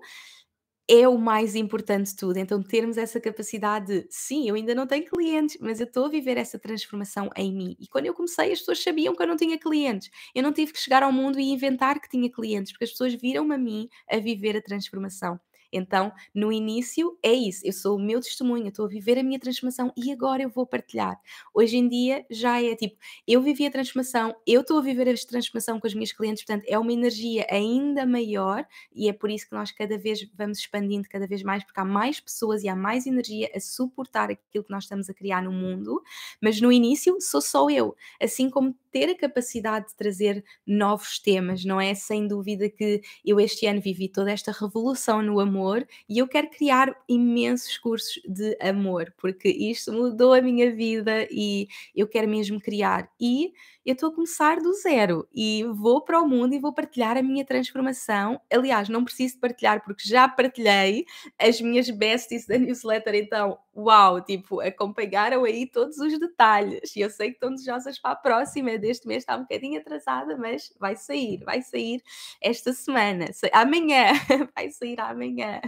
[0.90, 2.38] é o mais importante de tudo.
[2.38, 6.10] Então, termos essa capacidade de, sim, eu ainda não tenho clientes, mas eu estou a
[6.10, 7.76] viver essa transformação em mim.
[7.80, 10.10] E quando eu comecei, as pessoas sabiam que eu não tinha clientes.
[10.36, 13.14] Eu não tive que chegar ao mundo e inventar que tinha clientes, porque as pessoas
[13.16, 15.40] viram-me a mim a viver a transformação.
[15.72, 19.40] Então, no início é isso, eu sou o meu testemunho, estou a viver a minha
[19.40, 21.20] transformação e agora eu vou partilhar.
[21.54, 22.98] Hoje em dia já é tipo,
[23.28, 26.66] eu vivi a transformação, eu estou a viver a transformação com os meus clientes, portanto,
[26.68, 31.08] é uma energia ainda maior e é por isso que nós cada vez vamos expandindo
[31.10, 34.72] cada vez mais, porque há mais pessoas e há mais energia a suportar aquilo que
[34.72, 36.02] nós estamos a criar no mundo,
[36.42, 41.64] mas no início sou só eu, assim como ter a capacidade de trazer novos temas,
[41.64, 41.94] não é?
[41.96, 45.61] Sem dúvida que eu este ano vivi toda esta revolução no amor
[46.08, 51.68] e eu quero criar imensos cursos de amor, porque isto mudou a minha vida e
[51.96, 53.10] eu quero mesmo criar.
[53.20, 53.54] E
[53.86, 57.24] eu estou a começar do zero e vou para o mundo e vou partilhar a
[57.24, 58.40] minha transformação.
[58.52, 61.06] Aliás, não preciso partilhar porque já partilhei
[61.40, 66.96] as minhas besties da newsletter, então, uau, tipo, acompanharam aí todos os detalhes.
[66.96, 70.38] E eu sei que estão desejosas para a próxima, deste mês está um bocadinho atrasada,
[70.38, 72.02] mas vai sair, vai sair
[72.42, 74.08] esta semana, amanhã,
[74.56, 75.62] vai sair amanhã.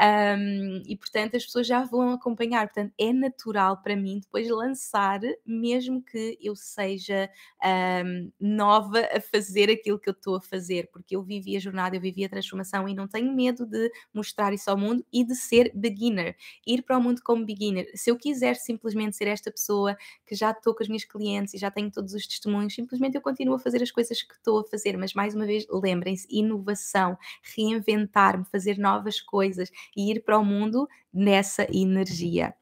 [0.00, 5.20] Um, e portanto, as pessoas já vão acompanhar, portanto, é natural para mim depois lançar,
[5.46, 7.28] mesmo que eu seja
[8.04, 11.96] um, nova a fazer aquilo que eu estou a fazer, porque eu vivi a jornada,
[11.96, 15.34] eu vivi a transformação e não tenho medo de mostrar isso ao mundo e de
[15.34, 17.90] ser beginner, ir para o mundo como beginner.
[17.94, 19.96] Se eu quiser simplesmente ser esta pessoa
[20.26, 23.20] que já estou com os meus clientes e já tenho todos os testemunhos, simplesmente eu
[23.20, 27.16] continuo a fazer as coisas que estou a fazer, mas mais uma vez, lembrem-se, inovação,
[27.56, 32.54] reinventar-me, fazer novas coisas e ir para o mundo nessa energia.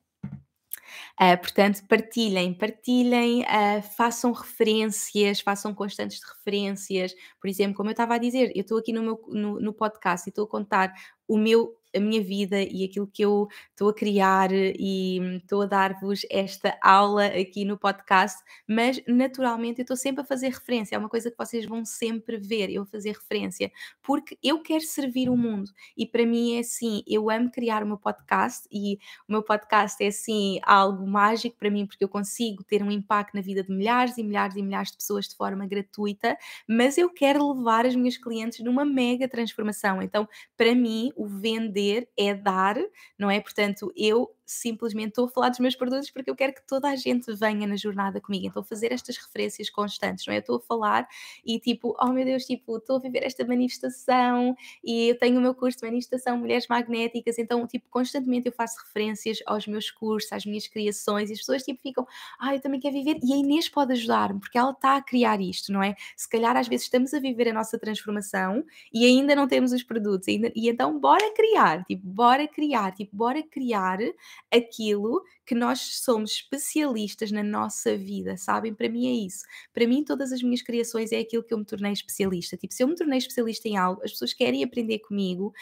[1.21, 7.15] Uh, portanto, partilhem, partilhem, uh, façam referências, façam constantes referências.
[7.41, 10.29] Por exemplo, como eu estava a dizer, eu estou aqui no meu no, no podcast
[10.29, 10.93] e estou a contar
[11.27, 15.67] o meu a minha vida e aquilo que eu estou a criar e estou a
[15.67, 18.39] dar-vos esta aula aqui no podcast,
[18.69, 22.37] mas naturalmente eu estou sempre a fazer referência, é uma coisa que vocês vão sempre
[22.37, 23.71] ver, eu fazer referência,
[24.03, 27.87] porque eu quero servir o mundo e para mim é assim, eu amo criar o
[27.87, 32.63] meu podcast e o meu podcast é assim algo mágico para mim porque eu consigo
[32.65, 35.67] ter um impacto na vida de milhares e milhares e milhares de pessoas de forma
[35.67, 36.37] gratuita,
[36.69, 40.03] mas eu quero levar as minhas clientes numa mega transformação.
[40.03, 41.86] Então, para mim, o vender
[42.19, 42.77] é dar,
[43.19, 43.41] não é?
[43.41, 46.97] Portanto, eu simplesmente estou a falar dos meus produtos porque eu quero que toda a
[46.97, 48.47] gente venha na jornada comigo.
[48.47, 50.39] Então, fazer estas referências constantes, não é?
[50.39, 51.09] Estou a falar
[51.45, 55.43] e tipo, oh meu Deus, tipo, estou a viver esta manifestação e eu tenho o
[55.43, 60.33] meu curso de manifestação Mulheres Magnéticas, então, tipo, constantemente eu faço referências aos meus cursos,
[60.33, 62.07] às minhas criações e as pessoas, tipo, ficam,
[62.39, 65.41] ah, eu também quero viver e a Inês pode ajudar-me porque ela está a criar
[65.41, 65.97] isto, não é?
[66.17, 69.83] Se calhar às vezes estamos a viver a nossa transformação e ainda não temos os
[69.83, 73.99] produtos, ainda, e então bora criar, tipo, bora criar, tipo, bora criar
[74.51, 78.75] aquilo que nós somos especialistas na nossa vida, sabem?
[78.75, 79.45] Para mim é isso.
[79.73, 82.57] Para mim, todas as minhas criações é aquilo que eu me tornei especialista.
[82.57, 85.55] Tipo, se eu me tornei especialista em algo, as pessoas querem aprender comigo,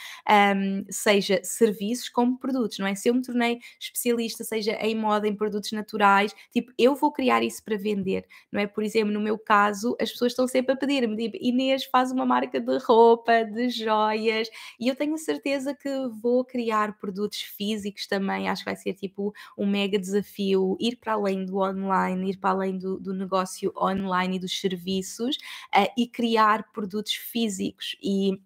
[0.56, 2.94] um, seja serviços como produtos, não é?
[2.94, 7.42] Se eu me tornei especialista, seja em moda, em produtos naturais, tipo, eu vou criar
[7.42, 8.66] isso para vender, não é?
[8.66, 12.24] Por exemplo, no meu caso, as pessoas estão sempre a pedir-me, tipo, Inês, faz uma
[12.24, 14.48] marca de roupa, de joias,
[14.80, 15.88] e eu tenho certeza que
[16.22, 21.14] vou criar produtos físicos também, acho que vai ser tipo um mega desafio ir para
[21.14, 25.36] além do online, ir para além do, do negócio online e dos serviços
[25.74, 28.40] uh, e criar produtos físicos e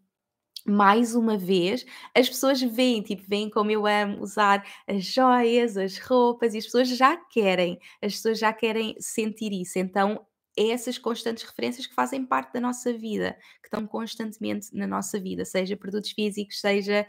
[0.67, 5.99] mais uma vez, as pessoas veem, tipo, veem como eu amo usar as joias, as
[5.99, 9.79] roupas, e as pessoas já querem, as pessoas já querem sentir isso.
[9.79, 10.27] Então,
[10.59, 15.19] é essas constantes referências que fazem parte da nossa vida, que estão constantemente na nossa
[15.19, 17.07] vida, seja produtos físicos, seja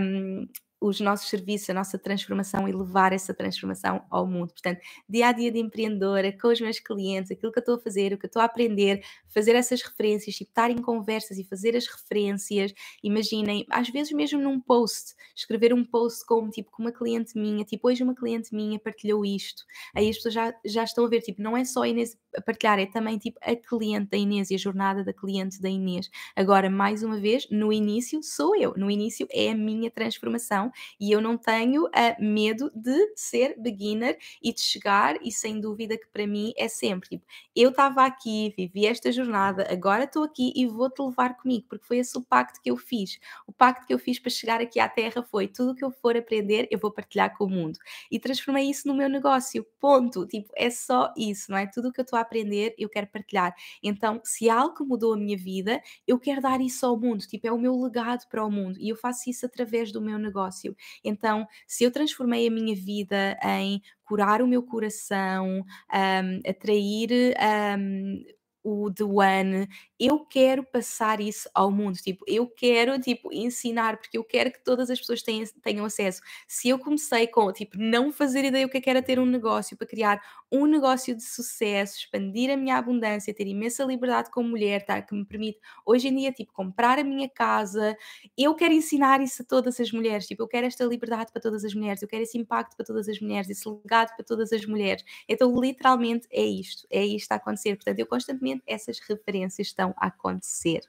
[0.00, 0.46] um,
[0.88, 4.52] os nossos serviços, a nossa transformação e levar essa transformação ao mundo.
[4.52, 7.80] Portanto, dia a dia de empreendedora, com os meus clientes, aquilo que eu estou a
[7.80, 11.44] fazer, o que eu estou a aprender, fazer essas referências, tipo, estar em conversas e
[11.44, 12.72] fazer as referências.
[13.02, 17.64] Imaginem, às vezes mesmo num post, escrever um post como, tipo, com uma cliente minha,
[17.64, 19.64] tipo, hoje uma cliente minha partilhou isto.
[19.94, 22.40] Aí as pessoas já, já estão a ver, tipo, não é só a Inês a
[22.40, 26.10] partilhar, é também, tipo, a cliente da Inês e a jornada da cliente da Inês.
[26.34, 30.70] Agora, mais uma vez, no início sou eu, no início é a minha transformação
[31.00, 35.96] e eu não tenho uh, medo de ser beginner e de chegar, e sem dúvida
[35.96, 40.52] que para mim é sempre tipo, eu estava aqui, vivi esta jornada, agora estou aqui
[40.54, 43.18] e vou-te levar comigo, porque foi esse o pacto que eu fiz.
[43.46, 45.90] O pacto que eu fiz para chegar aqui à Terra foi tudo o que eu
[45.90, 47.78] for aprender, eu vou partilhar com o mundo.
[48.10, 49.66] E transformei isso no meu negócio.
[49.80, 50.26] Ponto.
[50.26, 51.66] Tipo, é só isso, não é?
[51.66, 53.54] Tudo o que eu estou a aprender, eu quero partilhar.
[53.82, 57.26] Então, se algo mudou a minha vida, eu quero dar isso ao mundo.
[57.26, 58.78] Tipo, é o meu legado para o mundo.
[58.80, 60.55] E eu faço isso através do meu negócio.
[61.04, 67.34] Então, se eu transformei a minha vida em curar o meu coração, um, atrair
[67.78, 68.24] um,
[68.62, 74.18] o The One, eu quero passar isso ao mundo, tipo, eu quero, tipo, ensinar, porque
[74.18, 76.20] eu quero que todas as pessoas tenham, tenham acesso.
[76.46, 79.26] Se eu comecei com, tipo, não fazer ideia o que é que era ter um
[79.26, 80.20] negócio, para criar
[80.50, 85.14] um negócio de sucesso, expandir a minha abundância, ter imensa liberdade como mulher, tá, que
[85.14, 87.96] me permite, hoje em dia, tipo, comprar a minha casa,
[88.36, 91.64] eu quero ensinar isso a todas as mulheres, tipo, eu quero esta liberdade para todas
[91.64, 94.64] as mulheres, eu quero esse impacto para todas as mulheres, esse legado para todas as
[94.66, 95.04] mulheres.
[95.28, 97.74] Então, literalmente, é isto, é isto a acontecer.
[97.76, 100.80] Portanto, eu constantemente, essas referências estão acontecer.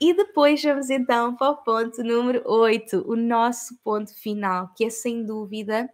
[0.00, 4.90] E depois vamos então para o ponto número 8, o nosso ponto final, que é
[4.90, 5.88] sem dúvida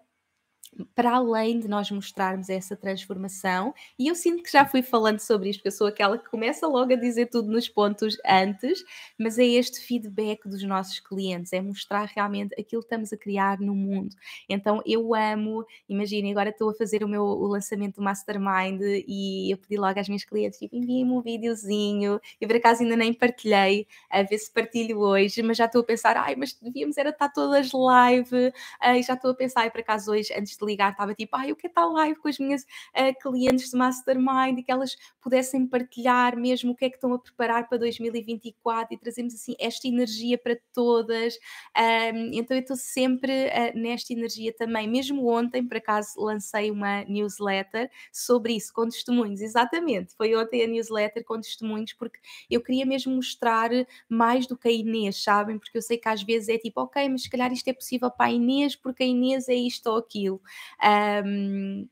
[0.94, 5.50] para além de nós mostrarmos essa transformação, e eu sinto que já fui falando sobre
[5.50, 8.82] isto, porque eu sou aquela que começa logo a dizer tudo nos pontos antes,
[9.18, 13.60] mas é este feedback dos nossos clientes, é mostrar realmente aquilo que estamos a criar
[13.60, 14.16] no mundo.
[14.48, 19.52] Então eu amo, imaginem, agora estou a fazer o meu o lançamento do Mastermind e
[19.52, 23.12] eu pedi logo às minhas clientes, tipo, enviem-me um videozinho, eu por acaso ainda nem
[23.12, 27.10] partilhei, a ver se partilho hoje, mas já estou a pensar, ai, mas devíamos era
[27.10, 30.92] estar todas live, ai, já estou a pensar, e por acaso hoje, antes de ligar,
[30.92, 34.62] estava tipo, ai, eu quero estar live com as minhas uh, clientes de Mastermind e
[34.62, 38.98] que elas pudessem partilhar mesmo o que é que estão a preparar para 2024 e
[38.98, 41.34] trazemos assim esta energia para todas.
[41.76, 44.88] Um, então eu estou sempre uh, nesta energia também.
[44.88, 50.14] Mesmo ontem, por acaso, lancei uma newsletter sobre isso, com testemunhos, exatamente.
[50.16, 52.18] Foi ontem a newsletter com testemunhos, porque
[52.50, 53.70] eu queria mesmo mostrar
[54.08, 55.58] mais do que a Inês, sabem?
[55.58, 58.10] Porque eu sei que às vezes é tipo, ok, mas se calhar isto é possível
[58.10, 60.40] para a Inês, porque a Inês é isto ou aquilo.
[60.82, 61.88] Um,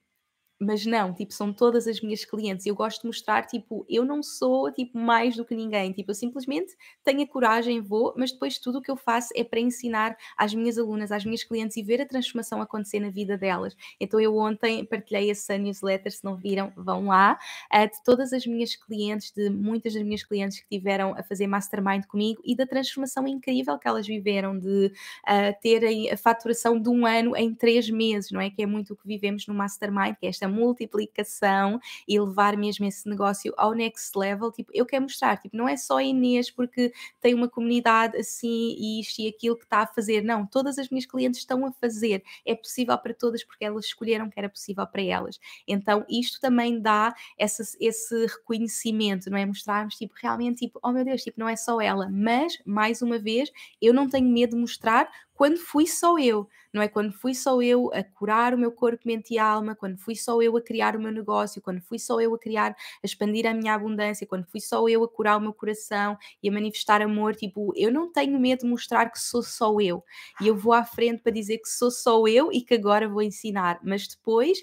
[0.60, 2.66] mas não, tipo, são todas as minhas clientes.
[2.66, 5.90] Eu gosto de mostrar, tipo, eu não sou, tipo, mais do que ninguém.
[5.90, 9.42] Tipo, eu simplesmente tenho a coragem, vou, mas depois tudo o que eu faço é
[9.42, 13.38] para ensinar às minhas alunas, às minhas clientes e ver a transformação acontecer na vida
[13.38, 13.74] delas.
[13.98, 17.38] Então, eu ontem partilhei essa newsletter, se não viram, vão lá,
[17.74, 21.46] uh, de todas as minhas clientes, de muitas das minhas clientes que tiveram a fazer
[21.46, 24.92] mastermind comigo e da transformação incrível que elas viveram de
[25.26, 28.50] uh, terem a faturação de um ano em três meses, não é?
[28.50, 32.84] Que é muito o que vivemos no mastermind, que é esta multiplicação e levar mesmo
[32.86, 36.50] esse negócio ao next level, tipo, eu quero mostrar, tipo, não é só a Inês
[36.50, 40.78] porque tem uma comunidade assim e isto e aquilo que está a fazer, não, todas
[40.78, 44.48] as minhas clientes estão a fazer, é possível para todas porque elas escolheram que era
[44.48, 45.38] possível para elas.
[45.66, 49.46] Então, isto também dá essa, esse reconhecimento, não é?
[49.46, 53.18] Mostrarmos, tipo, realmente, tipo, oh meu Deus, tipo, não é só ela, mas, mais uma
[53.18, 55.08] vez, eu não tenho medo de mostrar
[55.40, 56.88] quando fui só eu, não é?
[56.88, 60.42] Quando fui só eu a curar o meu corpo, mente e alma, quando fui só
[60.42, 63.54] eu a criar o meu negócio, quando fui só eu a criar, a expandir a
[63.54, 67.34] minha abundância, quando fui só eu a curar o meu coração e a manifestar amor,
[67.34, 70.04] tipo, eu não tenho medo de mostrar que sou só eu.
[70.42, 73.22] E eu vou à frente para dizer que sou só eu e que agora vou
[73.22, 74.62] ensinar, mas depois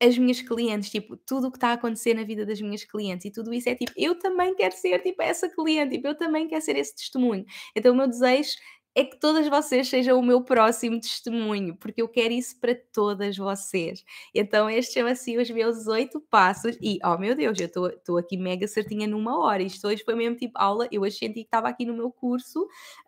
[0.00, 3.26] as minhas clientes, tipo, tudo o que está a acontecer na vida das minhas clientes
[3.26, 6.48] e tudo isso é tipo, eu também quero ser tipo essa cliente, tipo, eu também
[6.48, 7.44] quero ser esse testemunho.
[7.74, 8.56] Então o meu desejo
[8.96, 13.36] é que todas vocês sejam o meu próximo testemunho, porque eu quero isso para todas
[13.36, 14.02] vocês.
[14.34, 16.78] Então, são assim os meus oito passos.
[16.80, 19.62] E, oh meu Deus, eu estou aqui mega certinha numa hora.
[19.62, 20.88] Isto hoje foi mesmo tipo aula.
[20.90, 22.62] Eu hoje senti que estava aqui no meu curso.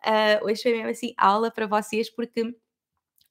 [0.05, 2.53] Uh, hoje foi mesmo assim aula para vocês, porque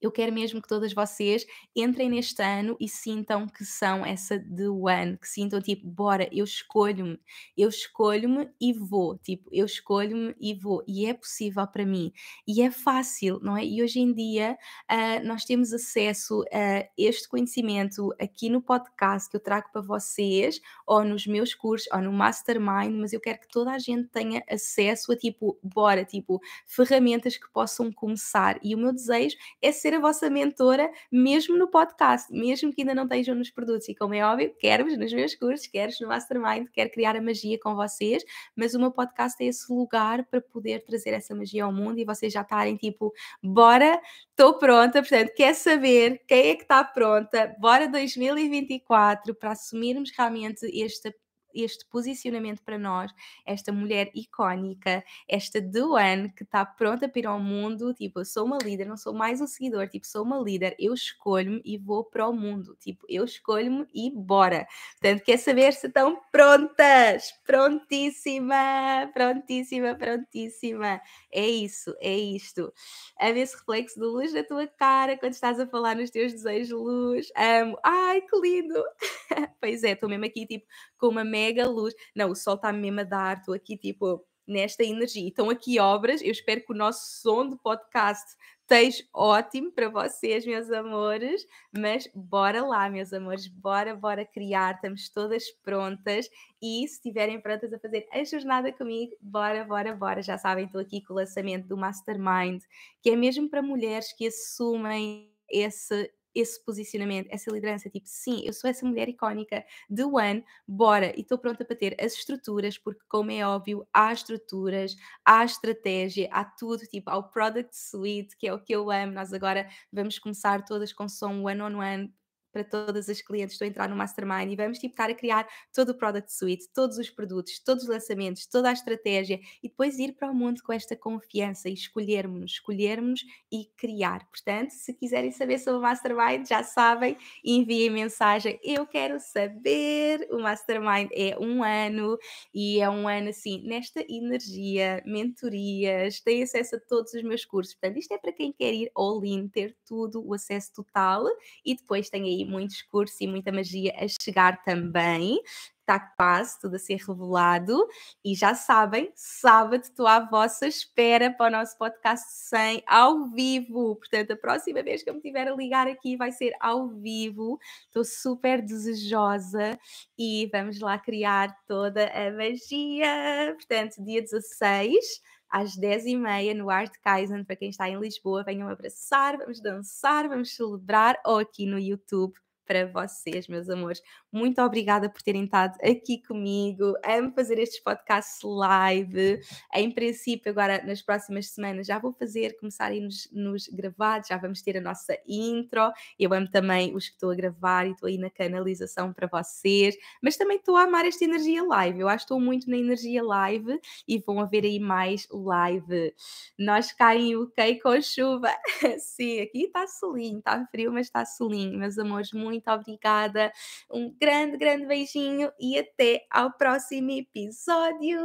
[0.01, 1.45] eu quero mesmo que todas vocês
[1.75, 6.43] entrem neste ano e sintam que são essa The One, que sintam tipo, bora, eu
[6.43, 7.19] escolho-me,
[7.57, 12.11] eu escolho-me e vou, tipo, eu escolho-me e vou, e é possível para mim,
[12.47, 13.65] e é fácil, não é?
[13.65, 14.57] E hoje em dia
[14.89, 20.61] uh, nós temos acesso a este conhecimento aqui no podcast que eu trago para vocês,
[20.85, 24.43] ou nos meus cursos, ou no Mastermind, mas eu quero que toda a gente tenha
[24.49, 29.88] acesso a tipo, bora, tipo, ferramentas que possam começar, e o meu desejo é ser
[29.89, 33.89] ser a vossa mentora, mesmo no podcast, mesmo que ainda não estejam nos produtos.
[33.89, 37.57] E como é óbvio, quero-vos nos meus cursos, quero-vos no Mastermind, quero criar a magia
[37.59, 38.23] com vocês,
[38.55, 42.05] mas o meu podcast é esse lugar para poder trazer essa magia ao mundo e
[42.05, 43.11] vocês já estarem tipo,
[43.43, 45.01] bora, estou pronta.
[45.01, 47.55] Portanto, quer saber quem é que está pronta?
[47.59, 51.11] Bora 2024 para assumirmos realmente esta
[51.53, 53.11] este posicionamento para nós,
[53.45, 58.45] esta mulher icónica, esta Duane que está pronta para ir ao mundo, tipo, eu sou
[58.45, 62.03] uma líder, não sou mais um seguidor, tipo, sou uma líder, eu escolho-me e vou
[62.03, 64.67] para o mundo, tipo, eu escolho-me e bora.
[64.99, 67.33] Portanto, quer saber se estão prontas?
[67.45, 71.01] Prontíssima, prontíssima, prontíssima.
[71.31, 72.73] É isso, é isto.
[73.17, 76.33] A ver esse reflexo de luz na tua cara quando estás a falar nos teus
[76.33, 77.27] desejos de luz.
[77.35, 77.77] Amo.
[77.83, 78.83] Ai, que lindo!
[79.59, 80.65] pois é, estou mesmo aqui, tipo,
[80.97, 81.93] com uma mega luz.
[82.15, 85.27] Não, o sol está mesmo a dar, estou aqui tipo nesta energia.
[85.27, 90.45] Estão aqui obras, eu espero que o nosso som do podcast esteja ótimo para vocês,
[90.45, 96.27] meus amores, mas bora lá, meus amores, bora, bora criar, estamos todas prontas
[96.61, 100.81] e se estiverem prontas a fazer a jornada comigo, bora, bora, bora, já sabem, estou
[100.81, 102.61] aqui com o lançamento do Mastermind,
[103.01, 108.53] que é mesmo para mulheres que assumem esse esse posicionamento, essa liderança, tipo, sim, eu
[108.53, 113.01] sou essa mulher icónica de One, bora, e estou pronta para ter as estruturas, porque,
[113.07, 118.47] como é óbvio, há estruturas, há estratégia, há tudo, tipo, há o Product Suite, que
[118.47, 119.13] é o que eu amo.
[119.13, 122.13] Nós agora vamos começar todas com som one-on-one,
[122.51, 125.47] para todas as clientes estão a entrar no Mastermind e vamos tipo, estar a criar
[125.73, 129.97] todo o Product Suite, todos os produtos, todos os lançamentos, toda a estratégia e depois
[129.99, 133.21] ir para o mundo com esta confiança e escolhermos, escolhermos
[133.51, 134.27] e criar.
[134.29, 138.59] Portanto, se quiserem saber sobre o Mastermind, já sabem, enviem mensagem.
[138.63, 140.27] Eu quero saber.
[140.31, 142.17] O Mastermind é um ano
[142.53, 147.73] e é um ano assim, nesta energia, mentorias, tem acesso a todos os meus cursos.
[147.75, 151.25] Portanto, isto é para quem quer ir all in, ter tudo, o acesso total
[151.65, 155.41] e depois tem aí muitos cursos e muita magia a chegar também
[155.89, 157.87] está quase tudo a ser revelado.
[158.23, 163.95] E já sabem, sábado estou à vossa espera para o nosso podcast 100 ao vivo.
[163.95, 167.59] Portanto, a próxima vez que eu me tiver a ligar aqui vai ser ao vivo.
[167.85, 169.79] Estou super desejosa
[170.17, 173.55] e vamos lá criar toda a magia.
[173.57, 179.37] Portanto, dia 16 às 10h30 no Art Kaizen, para quem está em Lisboa, venham abraçar,
[179.37, 182.33] vamos dançar, vamos celebrar, ou aqui no YouTube
[182.65, 183.99] para vocês, meus amores.
[184.31, 186.93] Muito obrigada por terem estado aqui comigo.
[187.03, 189.39] Amo fazer estes podcasts live.
[189.73, 194.61] Em princípio, agora nas próximas semanas já vou fazer, começarem nos, nos gravados, já vamos
[194.61, 195.91] ter a nossa intro.
[196.19, 199.97] Eu amo também os que estou a gravar e estou aí na canalização para vocês.
[200.21, 201.99] Mas também estou a amar esta energia live.
[201.99, 206.13] Eu acho que estou muito na energia live e vão haver aí mais live.
[206.57, 208.49] Nós caem o UK com chuva.
[208.99, 211.79] Sim, aqui está solinho, está frio, mas está solinho.
[211.79, 213.51] Meus amores, muito obrigada.
[213.91, 218.19] Um grande, grande beijinho e até ao próximo episódio.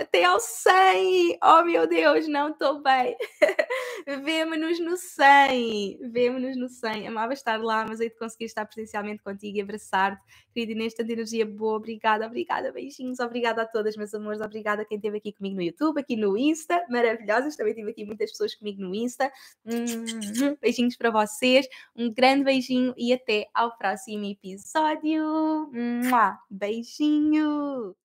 [0.00, 1.38] Até ao 100.
[1.42, 3.16] Oh meu Deus, não estou bem.
[4.24, 5.98] Vemo-nos no 100.
[6.12, 7.08] Vemo-nos no 100.
[7.08, 10.22] Amava estar lá, mas aí de conseguir estar presencialmente contigo e abraçar-te.
[10.52, 11.76] Querida Inês, tanta energia boa.
[11.76, 12.72] Obrigada, obrigada.
[12.72, 13.18] Beijinhos.
[13.20, 14.40] Obrigada a todas, meus amores.
[14.40, 16.84] Obrigada a quem esteve aqui comigo no YouTube, aqui no Insta.
[16.88, 17.56] Maravilhosas.
[17.56, 19.32] Também tive aqui muitas pessoas comigo no Insta.
[19.64, 21.66] Hum, beijinhos para vocês.
[21.96, 25.70] Um grande beijinho e até ao próximo episódio.
[26.50, 27.96] Beijinho!